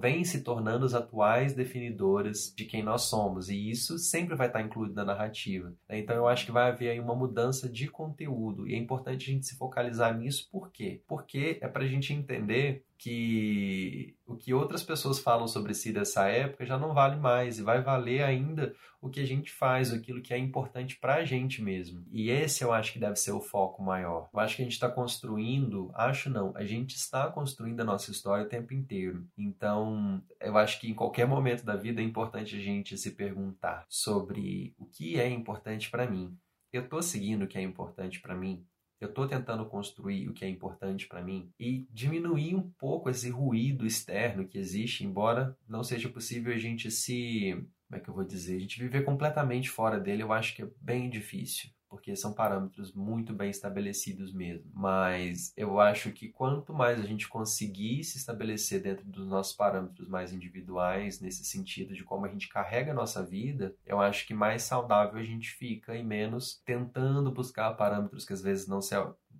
vêm 0.00 0.24
se 0.24 0.42
tornando 0.42 0.86
as 0.86 0.94
atuais 0.94 1.54
definidoras 1.54 2.52
de 2.56 2.64
quem 2.64 2.82
nós 2.82 3.02
somos, 3.02 3.48
e 3.48 3.70
isso 3.70 3.98
sempre 3.98 4.36
vai 4.36 4.46
estar 4.46 4.62
incluído 4.62 4.94
na 4.94 5.04
narrativa. 5.04 5.72
Né? 5.88 5.98
Então 5.98 6.14
eu 6.14 6.28
acho 6.28 6.46
que 6.46 6.52
vai 6.52 6.70
haver 6.70 6.90
aí 6.90 7.00
uma 7.00 7.14
mudança 7.14 7.68
de 7.68 7.88
conteúdo, 7.88 8.68
e 8.68 8.74
é 8.74 8.78
importante 8.78 9.30
a 9.30 9.32
gente 9.32 9.46
se 9.46 9.56
focalizar 9.56 10.16
nisso, 10.16 10.48
por 10.50 10.70
quê? 10.70 11.02
Porque 11.06 11.58
é 11.60 11.68
para 11.68 11.84
a 11.84 11.88
gente 11.88 12.12
entender 12.12 12.84
que 13.02 14.14
o 14.24 14.36
que 14.36 14.54
outras 14.54 14.84
pessoas 14.84 15.18
falam 15.18 15.48
sobre 15.48 15.74
si 15.74 15.92
dessa 15.92 16.28
época 16.28 16.64
já 16.64 16.78
não 16.78 16.94
vale 16.94 17.16
mais 17.16 17.58
e 17.58 17.62
vai 17.62 17.82
valer 17.82 18.22
ainda 18.22 18.72
o 19.00 19.10
que 19.10 19.18
a 19.18 19.26
gente 19.26 19.50
faz, 19.50 19.92
aquilo 19.92 20.22
que 20.22 20.32
é 20.32 20.38
importante 20.38 20.96
para 21.00 21.16
a 21.16 21.24
gente 21.24 21.60
mesmo. 21.60 22.06
E 22.12 22.30
esse 22.30 22.62
eu 22.62 22.72
acho 22.72 22.92
que 22.92 23.00
deve 23.00 23.16
ser 23.16 23.32
o 23.32 23.40
foco 23.40 23.82
maior. 23.82 24.30
Eu 24.32 24.38
acho 24.38 24.54
que 24.54 24.62
a 24.62 24.64
gente 24.64 24.74
está 24.74 24.88
construindo, 24.88 25.90
acho 25.94 26.30
não, 26.30 26.52
a 26.56 26.64
gente 26.64 26.94
está 26.94 27.28
construindo 27.28 27.80
a 27.80 27.84
nossa 27.84 28.12
história 28.12 28.44
o 28.44 28.48
tempo 28.48 28.72
inteiro. 28.72 29.26
Então, 29.36 30.22
eu 30.40 30.56
acho 30.56 30.80
que 30.80 30.88
em 30.88 30.94
qualquer 30.94 31.26
momento 31.26 31.64
da 31.64 31.74
vida 31.74 32.00
é 32.00 32.04
importante 32.04 32.54
a 32.54 32.60
gente 32.60 32.96
se 32.96 33.10
perguntar 33.10 33.84
sobre 33.88 34.76
o 34.78 34.86
que 34.86 35.18
é 35.18 35.28
importante 35.28 35.90
para 35.90 36.08
mim. 36.08 36.38
Eu 36.72 36.84
estou 36.84 37.02
seguindo 37.02 37.42
o 37.42 37.48
que 37.48 37.58
é 37.58 37.62
importante 37.62 38.20
para 38.20 38.36
mim? 38.36 38.64
Eu 39.02 39.08
estou 39.08 39.26
tentando 39.26 39.66
construir 39.66 40.28
o 40.28 40.32
que 40.32 40.44
é 40.44 40.48
importante 40.48 41.08
para 41.08 41.22
mim 41.22 41.50
e 41.58 41.88
diminuir 41.90 42.54
um 42.54 42.70
pouco 42.78 43.10
esse 43.10 43.28
ruído 43.28 43.84
externo 43.84 44.46
que 44.46 44.56
existe, 44.56 45.04
embora 45.04 45.56
não 45.68 45.82
seja 45.82 46.08
possível 46.08 46.54
a 46.54 46.58
gente 46.58 46.90
se. 46.90 47.52
Como 47.88 48.00
é 48.00 48.00
que 48.00 48.08
eu 48.08 48.14
vou 48.14 48.24
dizer? 48.24 48.56
A 48.56 48.60
gente 48.60 48.78
viver 48.80 49.04
completamente 49.04 49.68
fora 49.68 49.98
dele, 49.98 50.22
eu 50.22 50.32
acho 50.32 50.54
que 50.54 50.62
é 50.62 50.68
bem 50.80 51.10
difícil 51.10 51.68
porque 51.92 52.16
são 52.16 52.32
parâmetros 52.32 52.94
muito 52.94 53.34
bem 53.34 53.50
estabelecidos 53.50 54.32
mesmo. 54.32 54.70
Mas 54.72 55.52
eu 55.54 55.78
acho 55.78 56.10
que 56.10 56.30
quanto 56.30 56.72
mais 56.72 56.98
a 56.98 57.02
gente 57.02 57.28
conseguir 57.28 58.02
se 58.02 58.16
estabelecer 58.16 58.80
dentro 58.80 59.04
dos 59.04 59.28
nossos 59.28 59.54
parâmetros 59.54 60.08
mais 60.08 60.32
individuais, 60.32 61.20
nesse 61.20 61.44
sentido 61.44 61.92
de 61.92 62.02
como 62.02 62.24
a 62.24 62.30
gente 62.30 62.48
carrega 62.48 62.92
a 62.92 62.94
nossa 62.94 63.22
vida, 63.22 63.76
eu 63.84 64.00
acho 64.00 64.26
que 64.26 64.32
mais 64.32 64.62
saudável 64.62 65.20
a 65.20 65.22
gente 65.22 65.50
fica 65.50 65.94
e 65.94 66.02
menos 66.02 66.62
tentando 66.64 67.30
buscar 67.30 67.70
parâmetros 67.74 68.24
que 68.24 68.32
às 68.32 68.40
vezes 68.40 68.66
não 68.66 68.80
se 68.80 68.94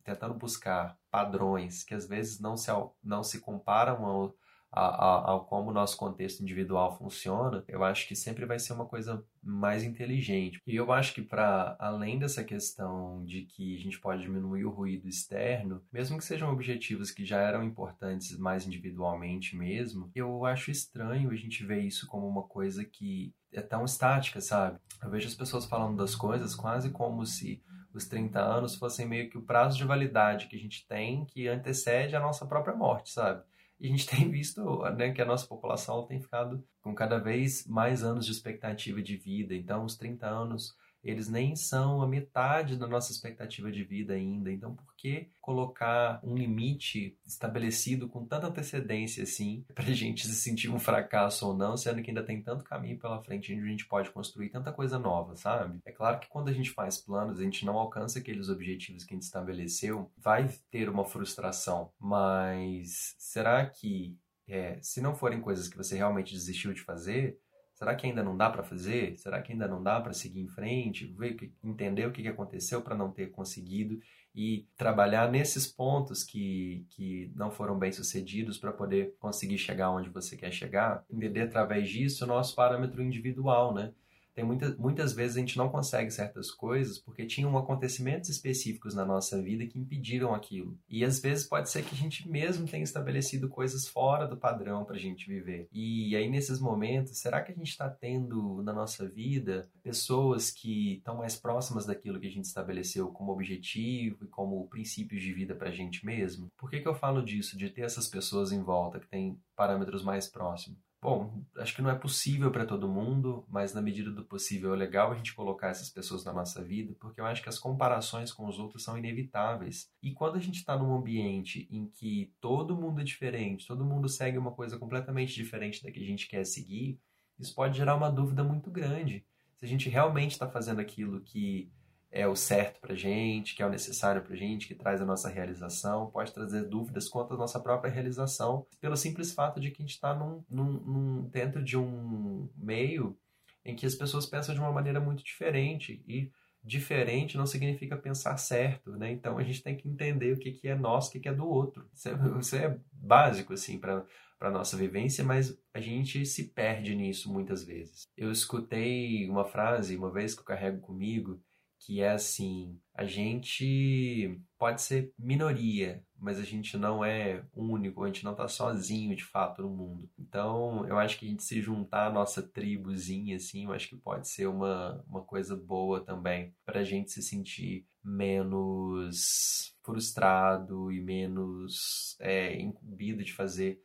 tentando 0.05 0.35
buscar 0.35 0.99
padrões 1.11 1.85
que 1.85 1.95
às 1.95 2.07
vezes 2.07 2.39
não 2.39 2.57
se, 2.57 2.71
não 3.03 3.23
se 3.23 3.41
comparam 3.41 4.05
ao, 4.05 4.37
ao, 4.73 5.45
como 5.45 5.71
o 5.71 5.75
nosso 5.75 5.97
contexto 5.97 6.41
individual 6.41 6.97
funciona, 6.97 7.63
eu 7.69 7.85
acho 7.85 8.09
que 8.09 8.17
sempre 8.17 8.47
vai 8.47 8.59
ser 8.59 8.73
uma 8.73 8.87
coisa 8.87 9.25
mais 9.43 9.85
inteligente. 9.85 10.61
E 10.67 10.75
eu 10.75 10.91
acho 10.93 11.15
que 11.15 11.23
para 11.23 11.77
além 11.79 12.19
dessa 12.19 12.43
questão 12.43 13.25
de 13.25 13.43
que 13.43 13.77
a 13.77 13.81
gente 13.81 14.01
pode 14.01 14.23
diminuir 14.23 14.65
o 14.65 14.71
ruído 14.71 15.09
externo, 15.09 15.83
mesmo 15.93 16.17
que 16.17 16.25
sejam 16.25 16.51
objetivos 16.51 17.11
que 17.11 17.25
já 17.25 17.41
eram 17.41 17.63
importantes 17.63 18.39
mais 18.39 18.67
individualmente 18.67 19.57
mesmo, 19.57 20.11
eu 20.15 20.45
acho 20.47 20.71
estranho 20.71 21.31
a 21.31 21.37
gente 21.37 21.65
ver 21.65 21.81
isso 21.81 22.07
como 22.07 22.27
uma 22.27 22.45
coisa 22.45 22.85
que 22.85 23.35
é 23.53 23.61
tão 23.61 23.85
estática, 23.85 24.41
sabe? 24.41 24.79
Eu 25.03 25.11
vejo 25.11 25.29
as 25.29 25.35
pessoas 25.35 25.67
falando 25.67 25.99
das 25.99 26.15
coisas 26.15 26.55
quase 26.55 26.91
como 26.91 27.27
se 27.27 27.63
os 27.93 28.07
30 28.07 28.41
anos 28.41 28.75
fossem 28.75 29.07
meio 29.07 29.29
que 29.29 29.37
o 29.37 29.43
prazo 29.43 29.77
de 29.77 29.85
validade 29.85 30.47
que 30.47 30.57
a 30.57 30.59
gente 30.59 30.87
tem 30.87 31.27
que 31.27 31.47
antecede 31.47 32.17
a 32.17 32.21
nossa 32.21 32.47
própria 32.47 32.75
morte, 32.75 33.11
sabe? 33.11 33.43
E 33.83 33.89
a 33.89 33.91
gente 33.91 34.07
tem 34.09 34.31
visto 34.31 34.83
né, 34.97 35.13
que 35.13 35.21
a 35.21 35.27
nossa 35.27 35.47
população 35.47 36.07
tem 36.07 36.21
ficado 36.21 36.65
com 36.81 36.95
cada 36.95 37.19
vez 37.19 37.67
mais 37.67 38.05
anos 38.05 38.25
de 38.25 38.33
expectativa 38.33 39.03
de 39.03 39.17
vida. 39.17 39.55
Então, 39.55 39.85
os 39.85 39.97
30 39.97 40.27
anos 40.27 40.75
eles 41.03 41.29
nem 41.29 41.57
são 41.57 42.01
a 42.01 42.07
metade 42.07 42.77
da 42.77 42.87
nossa 42.87 43.11
expectativa 43.11 43.71
de 43.71 43.83
vida 43.83 44.15
ainda. 44.15 44.51
Então, 44.51 44.75
por 44.75 44.95
que 44.97 45.29
colocar 45.41 46.21
um 46.23 46.37
limite 46.37 47.19
estabelecido 47.27 48.09
com 48.09 48.25
tanta 48.25 48.47
antecedência 48.47 49.25
assim, 49.25 49.65
para 49.75 49.85
a 49.85 49.95
gente 49.95 50.27
se 50.27 50.35
sentir 50.35 50.71
um 50.71 50.79
fracasso 50.79 51.47
ou 51.47 51.57
não, 51.57 51.77
sendo 51.77 52.03
que 52.03 52.11
ainda 52.11 52.23
tem 52.23 52.41
tanto 52.41 52.65
caminho 52.65 52.99
pela 52.99 53.23
frente 53.23 53.53
onde 53.53 53.63
a 53.63 53.67
gente 53.67 53.87
pode 53.87 54.11
construir 54.11 54.51
tanta 54.51 54.73
coisa 54.73 54.99
nova, 54.99 55.35
sabe? 55.35 55.81
É 55.85 55.91
claro 55.91 56.21
que 56.21 56.29
quando 56.29 56.49
a 56.49 56.53
gente 56.53 56.71
faz 56.71 56.99
planos, 56.99 57.41
a 57.41 57.43
gente 57.43 57.67
não 57.67 57.77
alcança 57.77 58.19
aqueles 58.19 58.49
objetivos 58.49 59.05
que 59.05 59.13
a 59.13 59.17
gente 59.17 59.25
estabeleceu, 59.25 60.11
vai 60.17 60.49
ter 60.71 60.89
uma 60.89 61.05
frustração, 61.05 61.91
mas 61.99 63.15
será 63.19 63.67
que 63.67 64.17
é, 64.49 64.79
se 64.83 65.01
não 65.01 65.15
forem 65.15 65.41
coisas 65.41 65.69
que 65.69 65.77
você 65.77 65.97
realmente 65.97 66.35
desistiu 66.35 66.73
de 66.73 66.83
fazer, 66.83 67.39
Será 67.83 67.97
que 67.97 68.07
ainda 68.07 68.23
não 68.23 68.37
dá 68.37 68.49
para 68.49 68.63
fazer? 68.63 69.19
Será 69.19 69.43
que 69.43 69.51
ainda 69.51 69.67
não 69.67 69.83
dá 69.83 70.01
para 70.01 70.13
seguir 70.13 70.41
em 70.41 70.47
frente? 70.47 71.05
Ver, 71.19 71.53
entender 71.65 72.07
o 72.07 72.13
que 72.13 72.29
aconteceu 72.29 72.81
para 72.81 72.95
não 72.95 73.11
ter 73.11 73.33
conseguido 73.33 73.99
e 74.33 74.69
trabalhar 74.77 75.29
nesses 75.29 75.67
pontos 75.67 76.23
que, 76.23 76.87
que 76.91 77.33
não 77.35 77.51
foram 77.51 77.77
bem 77.77 77.91
sucedidos 77.91 78.57
para 78.57 78.73
poder 78.73 79.17
conseguir 79.19 79.59
chegar 79.59 79.91
onde 79.91 80.11
você 80.11 80.37
quer 80.37 80.53
chegar. 80.53 81.05
Entender 81.11 81.41
através 81.41 81.89
disso 81.89 82.23
o 82.23 82.29
nosso 82.29 82.55
parâmetro 82.55 83.03
individual, 83.03 83.75
né? 83.75 83.93
Tem 84.35 84.45
muita, 84.45 84.75
muitas 84.77 85.13
vezes 85.13 85.37
a 85.37 85.41
gente 85.41 85.57
não 85.57 85.69
consegue 85.69 86.11
certas 86.11 86.51
coisas 86.51 86.99
porque 86.99 87.27
tinham 87.27 87.57
acontecimentos 87.57 88.29
específicos 88.29 88.95
na 88.95 89.05
nossa 89.05 89.41
vida 89.41 89.67
que 89.67 89.79
impediram 89.79 90.35
aquilo. 90.35 90.79
E 90.89 91.05
às 91.05 91.21
vezes 91.21 91.47
pode 91.47 91.71
ser 91.71 91.85
que 91.85 91.95
a 91.95 91.99
gente 91.99 92.29
mesmo 92.29 92.67
tenha 92.67 92.83
estabelecido 92.83 93.49
coisas 93.49 93.87
fora 93.87 94.27
do 94.27 94.37
padrão 94.37 94.85
para 94.85 94.97
a 94.97 94.99
gente 94.99 95.27
viver. 95.27 95.69
E 95.73 96.17
aí 96.17 96.29
nesses 96.29 96.61
momentos, 96.61 97.19
será 97.19 97.43
que 97.43 97.53
a 97.53 97.55
gente 97.55 97.71
está 97.71 97.89
tendo 97.89 98.63
na 98.63 98.73
nossa 98.73 99.07
vida 99.09 99.69
pessoas 99.83 100.51
que 100.51 100.95
estão 100.95 101.17
mais 101.17 101.37
próximas 101.37 101.87
daquilo 101.87 102.21
que 102.21 102.27
a 102.27 102.31
gente 102.31 102.45
estabeleceu 102.45 103.09
como 103.09 103.33
objetivo 103.33 104.25
e 104.25 104.29
como 104.29 104.69
princípios 104.69 105.23
de 105.23 105.33
vida 105.33 105.55
para 105.55 105.69
a 105.69 105.73
gente 105.73 106.05
mesmo? 106.05 106.49
Por 106.57 106.71
que, 106.71 106.81
que 106.81 106.89
eu 106.89 106.95
falo 106.95 107.23
disso, 107.23 107.57
de 107.57 107.69
ter 107.69 107.83
essas 107.83 108.09
pessoas 108.09 108.53
em 108.53 108.63
volta 108.63 109.01
que 109.01 109.09
têm 109.09 109.39
parâmetros 109.55 110.03
mais 110.03 110.29
próximos? 110.29 110.92
Bom, 111.03 111.43
acho 111.57 111.75
que 111.75 111.83
não 111.83 111.91
é 111.91 111.97
possível 111.97 112.49
para 112.53 112.65
todo 112.65 112.89
mundo, 112.89 113.45
mas 113.49 113.75
na 113.75 113.83
medida 113.83 114.09
do 114.09 114.25
possível 114.25 114.73
é 114.73 114.77
legal 114.77 115.11
a 115.11 115.17
gente 115.17 115.35
colocar 115.35 115.71
essas 115.71 115.91
pessoas 115.91 116.25
na 116.25 116.33
nossa 116.33 116.63
vida, 116.63 116.95
porque 117.01 117.21
eu 117.21 117.27
acho 117.27 117.43
que 117.43 117.49
as 117.49 117.59
comparações 117.59 118.33
com 118.33 118.47
os 118.47 118.57
outros 118.57 118.85
são 118.85 118.97
inevitáveis. 118.97 119.91
E 120.01 120.13
quando 120.13 120.37
a 120.37 120.39
gente 120.39 120.59
está 120.59 120.79
num 120.79 120.95
ambiente 120.95 121.67
em 121.73 121.89
que 121.89 122.33
todo 122.41 122.77
mundo 122.77 123.01
é 123.01 123.05
diferente, 123.05 123.67
todo 123.67 123.85
mundo 123.85 124.09
segue 124.09 124.39
uma 124.39 124.53
coisa 124.53 124.79
completamente 124.79 125.35
diferente 125.35 125.83
da 125.83 125.91
que 125.91 125.99
a 125.99 126.07
gente 126.07 126.29
quer 126.29 126.47
seguir, 126.47 127.01
isso 127.37 127.53
pode 127.53 127.77
gerar 127.77 127.97
uma 127.97 128.09
dúvida 128.09 128.45
muito 128.45 128.71
grande. 128.71 129.27
Se 129.57 129.65
a 129.65 129.69
gente 129.69 129.89
realmente 129.89 130.31
está 130.31 130.49
fazendo 130.49 130.81
aquilo 130.81 131.21
que 131.21 131.69
é 132.13 132.29
o 132.29 132.37
certo 132.37 132.79
para 132.79 132.95
gente, 132.95 133.57
que 133.57 133.63
é 133.63 133.67
o 133.67 133.71
necessário 133.71 134.23
para 134.23 134.37
gente, 134.37 134.69
que 134.69 134.75
traz 134.75 135.01
a 135.01 135.07
nossa 135.07 135.31
realização, 135.31 136.11
pode 136.11 136.33
trazer 136.33 136.69
dúvidas 136.69 137.09
quanto 137.09 137.33
à 137.33 137.37
nossa 137.39 137.59
própria 137.59 137.91
realização, 137.91 138.67
pelo 138.79 138.97
simples 138.97 139.33
fato 139.33 139.59
de 139.59 139.71
que 139.71 139.83
a 139.83 139.85
gente 139.85 139.95
está 139.95 140.15
num, 140.15 140.45
num, 140.49 140.73
num, 140.73 141.29
dentro 141.31 141.65
de 141.65 141.77
um 141.77 142.51
meio 142.55 143.17
em 143.65 143.75
que 143.75 143.87
as 143.87 143.95
pessoas 143.95 144.27
pensam 144.27 144.55
de 144.55 144.61
uma 144.61 144.71
maneira 144.71 145.01
muito 145.01 145.25
diferente 145.25 146.05
e 146.07 146.31
diferente 146.63 147.37
não 147.37 147.47
significa 147.47 147.97
pensar 147.97 148.37
certo, 148.37 148.93
né? 148.93 149.11
Então 149.11 149.39
a 149.39 149.43
gente 149.43 149.63
tem 149.63 149.77
que 149.77 149.89
entender 149.89 150.35
o 150.35 150.39
que, 150.39 150.53
que 150.53 150.69
é 150.69 150.77
nosso, 150.77 151.09
o 151.09 151.13
que, 151.13 151.21
que 151.21 151.29
é 151.29 151.35
do 151.35 151.49
outro. 151.49 151.89
Isso 151.93 152.09
é, 152.09 152.13
isso 152.39 152.57
é 152.57 152.79
básico 152.93 153.55
assim 153.55 153.79
para 153.79 154.05
para 154.39 154.51
nossa 154.51 154.77
vivência, 154.77 155.23
mas 155.23 155.57
a 155.73 155.81
gente 155.81 156.27
se 156.27 156.49
perde 156.49 156.97
nisso 156.97 157.33
muitas 157.33 157.63
vezes. 157.63 158.09
Eu 158.17 158.33
escutei 158.33 159.31
uma 159.31 159.45
frase 159.45 159.97
uma 159.97 160.11
vez 160.11 160.35
que 160.35 160.41
eu 160.41 160.45
carrego 160.45 160.81
comigo 160.81 161.41
que 161.85 162.01
é 162.01 162.11
assim: 162.11 162.81
a 162.95 163.05
gente 163.05 164.41
pode 164.59 164.81
ser 164.83 165.13
minoria, 165.19 166.05
mas 166.19 166.39
a 166.39 166.45
gente 166.45 166.77
não 166.77 167.05
é 167.05 167.45
único, 167.53 168.05
a 168.05 168.07
gente 168.07 168.25
não 168.25 168.33
está 168.33 168.47
sozinho 168.47 169.17
de 169.17 169.25
fato 169.25 169.63
no 169.63 169.71
mundo. 169.71 170.09
Então, 170.19 170.87
eu 170.87 170.99
acho 170.99 171.19
que 171.19 171.27
a 171.27 171.29
gente 171.29 171.43
se 171.43 171.61
juntar 171.61 172.07
à 172.07 172.13
nossa 172.13 172.43
tribuzinha, 172.43 173.37
assim, 173.37 173.65
eu 173.65 173.73
acho 173.73 173.89
que 173.89 173.97
pode 173.97 174.29
ser 174.29 174.47
uma, 174.47 175.05
uma 175.09 175.23
coisa 175.23 175.57
boa 175.57 176.01
também, 176.01 176.55
para 176.65 176.81
a 176.81 176.85
gente 176.85 177.11
se 177.11 177.23
sentir 177.23 177.87
menos 178.05 179.75
frustrado 179.83 180.93
e 180.93 181.01
menos 181.01 182.17
é, 182.21 182.61
incumbido 182.61 183.25
de 183.25 183.33
fazer 183.33 183.83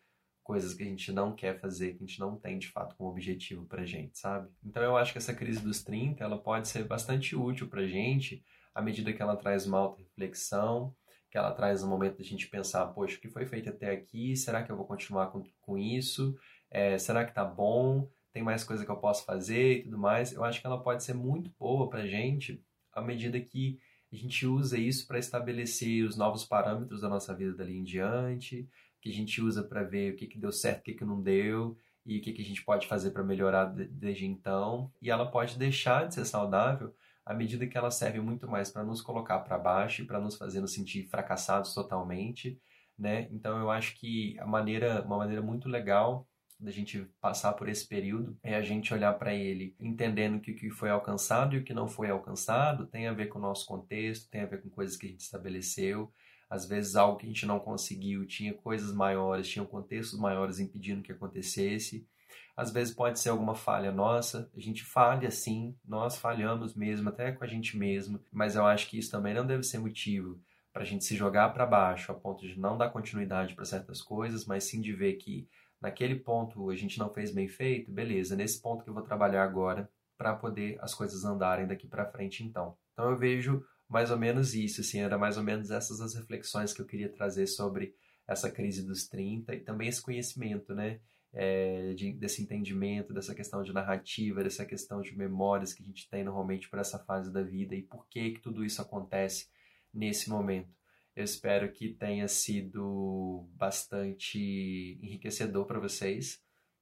coisas 0.47 0.73
que 0.73 0.81
a 0.81 0.85
gente 0.85 1.11
não 1.11 1.35
quer 1.35 1.59
fazer, 1.59 1.91
que 1.91 2.03
a 2.05 2.07
gente 2.07 2.21
não 2.21 2.37
tem 2.37 2.57
de 2.57 2.69
fato 2.69 2.95
como 2.95 3.09
objetivo 3.09 3.65
pra 3.65 3.85
gente, 3.85 4.17
sabe? 4.17 4.49
Então 4.63 4.81
eu 4.81 4.95
acho 4.95 5.11
que 5.11 5.17
essa 5.17 5.33
crise 5.33 5.59
dos 5.59 5.83
30, 5.83 6.23
ela 6.23 6.37
pode 6.37 6.69
ser 6.69 6.85
bastante 6.85 7.35
útil 7.35 7.67
pra 7.67 7.85
gente 7.85 8.41
à 8.73 8.81
medida 8.81 9.11
que 9.11 9.21
ela 9.21 9.35
traz 9.35 9.67
uma 9.67 9.77
auto-reflexão, 9.77 10.95
que 11.29 11.37
ela 11.37 11.51
traz 11.51 11.83
um 11.83 11.89
momento 11.89 12.19
da 12.19 12.23
gente 12.23 12.47
pensar, 12.47 12.85
poxa, 12.87 13.17
o 13.17 13.19
que 13.19 13.27
foi 13.27 13.45
feito 13.45 13.69
até 13.69 13.91
aqui? 13.91 14.37
Será 14.37 14.63
que 14.63 14.71
eu 14.71 14.77
vou 14.77 14.85
continuar 14.85 15.27
com, 15.31 15.43
com 15.59 15.77
isso? 15.77 16.33
É, 16.71 16.97
será 16.97 17.25
que 17.25 17.33
tá 17.33 17.43
bom? 17.43 18.09
Tem 18.31 18.41
mais 18.41 18.63
coisa 18.63 18.85
que 18.85 18.91
eu 18.91 18.95
posso 18.95 19.25
fazer 19.25 19.79
e 19.79 19.83
tudo 19.83 19.97
mais? 19.97 20.31
Eu 20.31 20.45
acho 20.45 20.61
que 20.61 20.65
ela 20.65 20.81
pode 20.81 21.03
ser 21.03 21.13
muito 21.13 21.51
boa 21.59 21.89
pra 21.89 22.07
gente 22.07 22.63
à 22.93 23.01
medida 23.01 23.37
que 23.41 23.77
a 24.13 24.15
gente 24.15 24.47
usa 24.47 24.77
isso 24.77 25.05
para 25.05 25.19
estabelecer 25.19 26.05
os 26.05 26.15
novos 26.15 26.45
parâmetros 26.45 27.01
da 27.01 27.09
nossa 27.09 27.35
vida 27.35 27.53
dali 27.53 27.75
em 27.75 27.83
diante, 27.83 28.65
que 29.07 29.13
a 29.13 29.15
gente 29.15 29.41
usa 29.41 29.63
para 29.63 29.83
ver 29.83 30.13
o 30.13 30.15
que, 30.15 30.27
que 30.27 30.37
deu 30.37 30.51
certo, 30.51 30.79
o 30.79 30.83
que, 30.83 30.93
que 30.93 31.05
não 31.05 31.21
deu 31.21 31.77
e 32.05 32.17
o 32.17 32.21
que, 32.21 32.33
que 32.33 32.41
a 32.41 32.45
gente 32.45 32.63
pode 32.63 32.87
fazer 32.87 33.11
para 33.11 33.23
melhorar 33.23 33.65
desde 33.65 34.25
então. 34.25 34.91
E 35.01 35.09
ela 35.09 35.29
pode 35.29 35.57
deixar 35.57 36.07
de 36.07 36.13
ser 36.13 36.25
saudável 36.25 36.93
à 37.25 37.33
medida 37.33 37.67
que 37.67 37.77
ela 37.77 37.91
serve 37.91 38.19
muito 38.19 38.47
mais 38.47 38.69
para 38.69 38.83
nos 38.83 39.01
colocar 39.01 39.39
para 39.39 39.57
baixo 39.57 40.01
e 40.01 40.05
para 40.05 40.19
nos 40.19 40.35
fazer 40.35 40.61
nos 40.61 40.73
sentir 40.73 41.07
fracassados 41.07 41.73
totalmente, 41.73 42.59
né? 42.97 43.27
Então 43.31 43.57
eu 43.59 43.69
acho 43.69 43.97
que 43.99 44.37
a 44.39 44.45
maneira, 44.45 45.01
uma 45.03 45.17
maneira 45.17 45.41
muito 45.41 45.67
legal 45.67 46.27
da 46.59 46.71
gente 46.71 47.05
passar 47.21 47.53
por 47.53 47.69
esse 47.69 47.87
período 47.87 48.37
é 48.41 48.55
a 48.55 48.61
gente 48.61 48.93
olhar 48.93 49.13
para 49.13 49.33
ele 49.33 49.75
entendendo 49.79 50.39
que 50.39 50.51
o 50.51 50.55
que 50.55 50.69
foi 50.69 50.89
alcançado 50.89 51.55
e 51.55 51.59
o 51.59 51.63
que 51.63 51.73
não 51.73 51.87
foi 51.87 52.09
alcançado 52.09 52.87
tem 52.87 53.07
a 53.07 53.13
ver 53.13 53.27
com 53.27 53.39
o 53.39 53.41
nosso 53.41 53.65
contexto, 53.65 54.29
tem 54.29 54.41
a 54.41 54.47
ver 54.47 54.61
com 54.61 54.69
coisas 54.69 54.97
que 54.97 55.05
a 55.05 55.09
gente 55.09 55.21
estabeleceu, 55.21 56.11
às 56.49 56.65
vezes 56.65 56.95
algo 56.95 57.17
que 57.17 57.25
a 57.25 57.29
gente 57.29 57.45
não 57.45 57.59
conseguiu, 57.59 58.25
tinha 58.25 58.53
coisas 58.53 58.93
maiores, 58.93 59.47
tinha 59.47 59.65
contextos 59.65 60.19
maiores 60.19 60.59
impedindo 60.59 61.01
que 61.01 61.11
acontecesse. 61.11 62.07
Às 62.55 62.71
vezes 62.71 62.93
pode 62.93 63.19
ser 63.19 63.29
alguma 63.29 63.53
falha 63.53 63.91
nossa, 63.91 64.49
a 64.55 64.59
gente 64.59 64.83
falha 64.83 65.29
sim, 65.29 65.75
nós 65.85 66.17
falhamos 66.17 66.73
mesmo, 66.73 67.09
até 67.09 67.31
com 67.31 67.43
a 67.43 67.47
gente 67.47 67.77
mesmo, 67.77 68.19
mas 68.31 68.55
eu 68.55 68.65
acho 68.65 68.89
que 68.89 68.97
isso 68.97 69.11
também 69.11 69.33
não 69.33 69.45
deve 69.45 69.63
ser 69.63 69.77
motivo 69.77 70.39
para 70.73 70.81
a 70.81 70.85
gente 70.85 71.05
se 71.05 71.15
jogar 71.15 71.49
para 71.53 71.65
baixo 71.65 72.11
a 72.11 72.15
ponto 72.15 72.47
de 72.47 72.59
não 72.59 72.77
dar 72.77 72.89
continuidade 72.89 73.53
para 73.53 73.65
certas 73.65 74.01
coisas, 74.01 74.45
mas 74.45 74.63
sim 74.63 74.81
de 74.81 74.93
ver 74.93 75.13
que 75.13 75.47
naquele 75.81 76.15
ponto 76.15 76.69
a 76.69 76.75
gente 76.75 76.97
não 76.97 77.11
fez 77.13 77.31
bem 77.31 77.47
feito, 77.47 77.91
beleza, 77.91 78.35
nesse 78.35 78.61
ponto 78.61 78.83
que 78.83 78.89
eu 78.89 78.93
vou 78.93 79.03
trabalhar 79.03 79.43
agora 79.43 79.89
para 80.17 80.35
poder 80.35 80.77
as 80.81 80.93
coisas 80.93 81.23
andarem 81.23 81.67
daqui 81.67 81.87
para 81.87 82.05
frente 82.05 82.43
então. 82.43 82.75
Então 82.93 83.09
eu 83.09 83.17
vejo 83.17 83.63
mais 83.89 84.11
ou 84.11 84.17
menos 84.17 84.53
isso, 84.53 84.81
assim, 84.81 84.99
era 84.99 85.17
mais 85.17 85.37
ou 85.37 85.43
menos 85.43 85.71
essas 85.71 86.01
as 86.01 86.13
reflexões 86.15 86.73
que 86.73 86.81
eu 86.81 86.85
queria 86.85 87.09
trazer 87.09 87.47
sobre 87.47 87.95
essa 88.27 88.51
crise 88.51 88.85
dos 88.85 89.07
30 89.07 89.55
e 89.55 89.61
também 89.61 89.87
esse 89.87 90.01
conhecimento, 90.01 90.75
né? 90.75 90.99
É, 91.33 91.93
de, 91.93 92.13
desse 92.13 92.41
entendimento, 92.41 93.13
dessa 93.13 93.35
questão 93.35 93.61
de 93.61 93.73
narrativa, 93.73 94.43
dessa 94.43 94.65
questão 94.65 95.01
de 95.01 95.15
memórias 95.15 95.73
que 95.73 95.83
a 95.83 95.85
gente 95.85 96.09
tem 96.09 96.23
normalmente 96.23 96.69
para 96.69 96.81
essa 96.81 96.97
fase 96.97 97.31
da 97.31 97.43
vida 97.43 97.75
e 97.75 97.83
por 97.83 98.07
que, 98.07 98.31
que 98.31 98.41
tudo 98.41 98.65
isso 98.65 98.81
acontece 98.81 99.47
nesse 99.93 100.29
momento. 100.29 100.73
Eu 101.15 101.23
espero 101.23 101.71
que 101.71 101.89
tenha 101.89 102.27
sido 102.27 103.47
bastante 103.55 104.99
enriquecedor 105.01 105.65
para 105.65 105.79
vocês, 105.79 106.41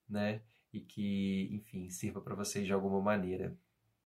né? 0.10 0.42
E 0.74 0.80
que, 0.80 1.50
enfim, 1.52 1.90
sirva 1.90 2.22
para 2.22 2.36
vocês 2.36 2.66
de 2.66 2.74
alguma 2.74 3.02
maneira. 3.02 3.58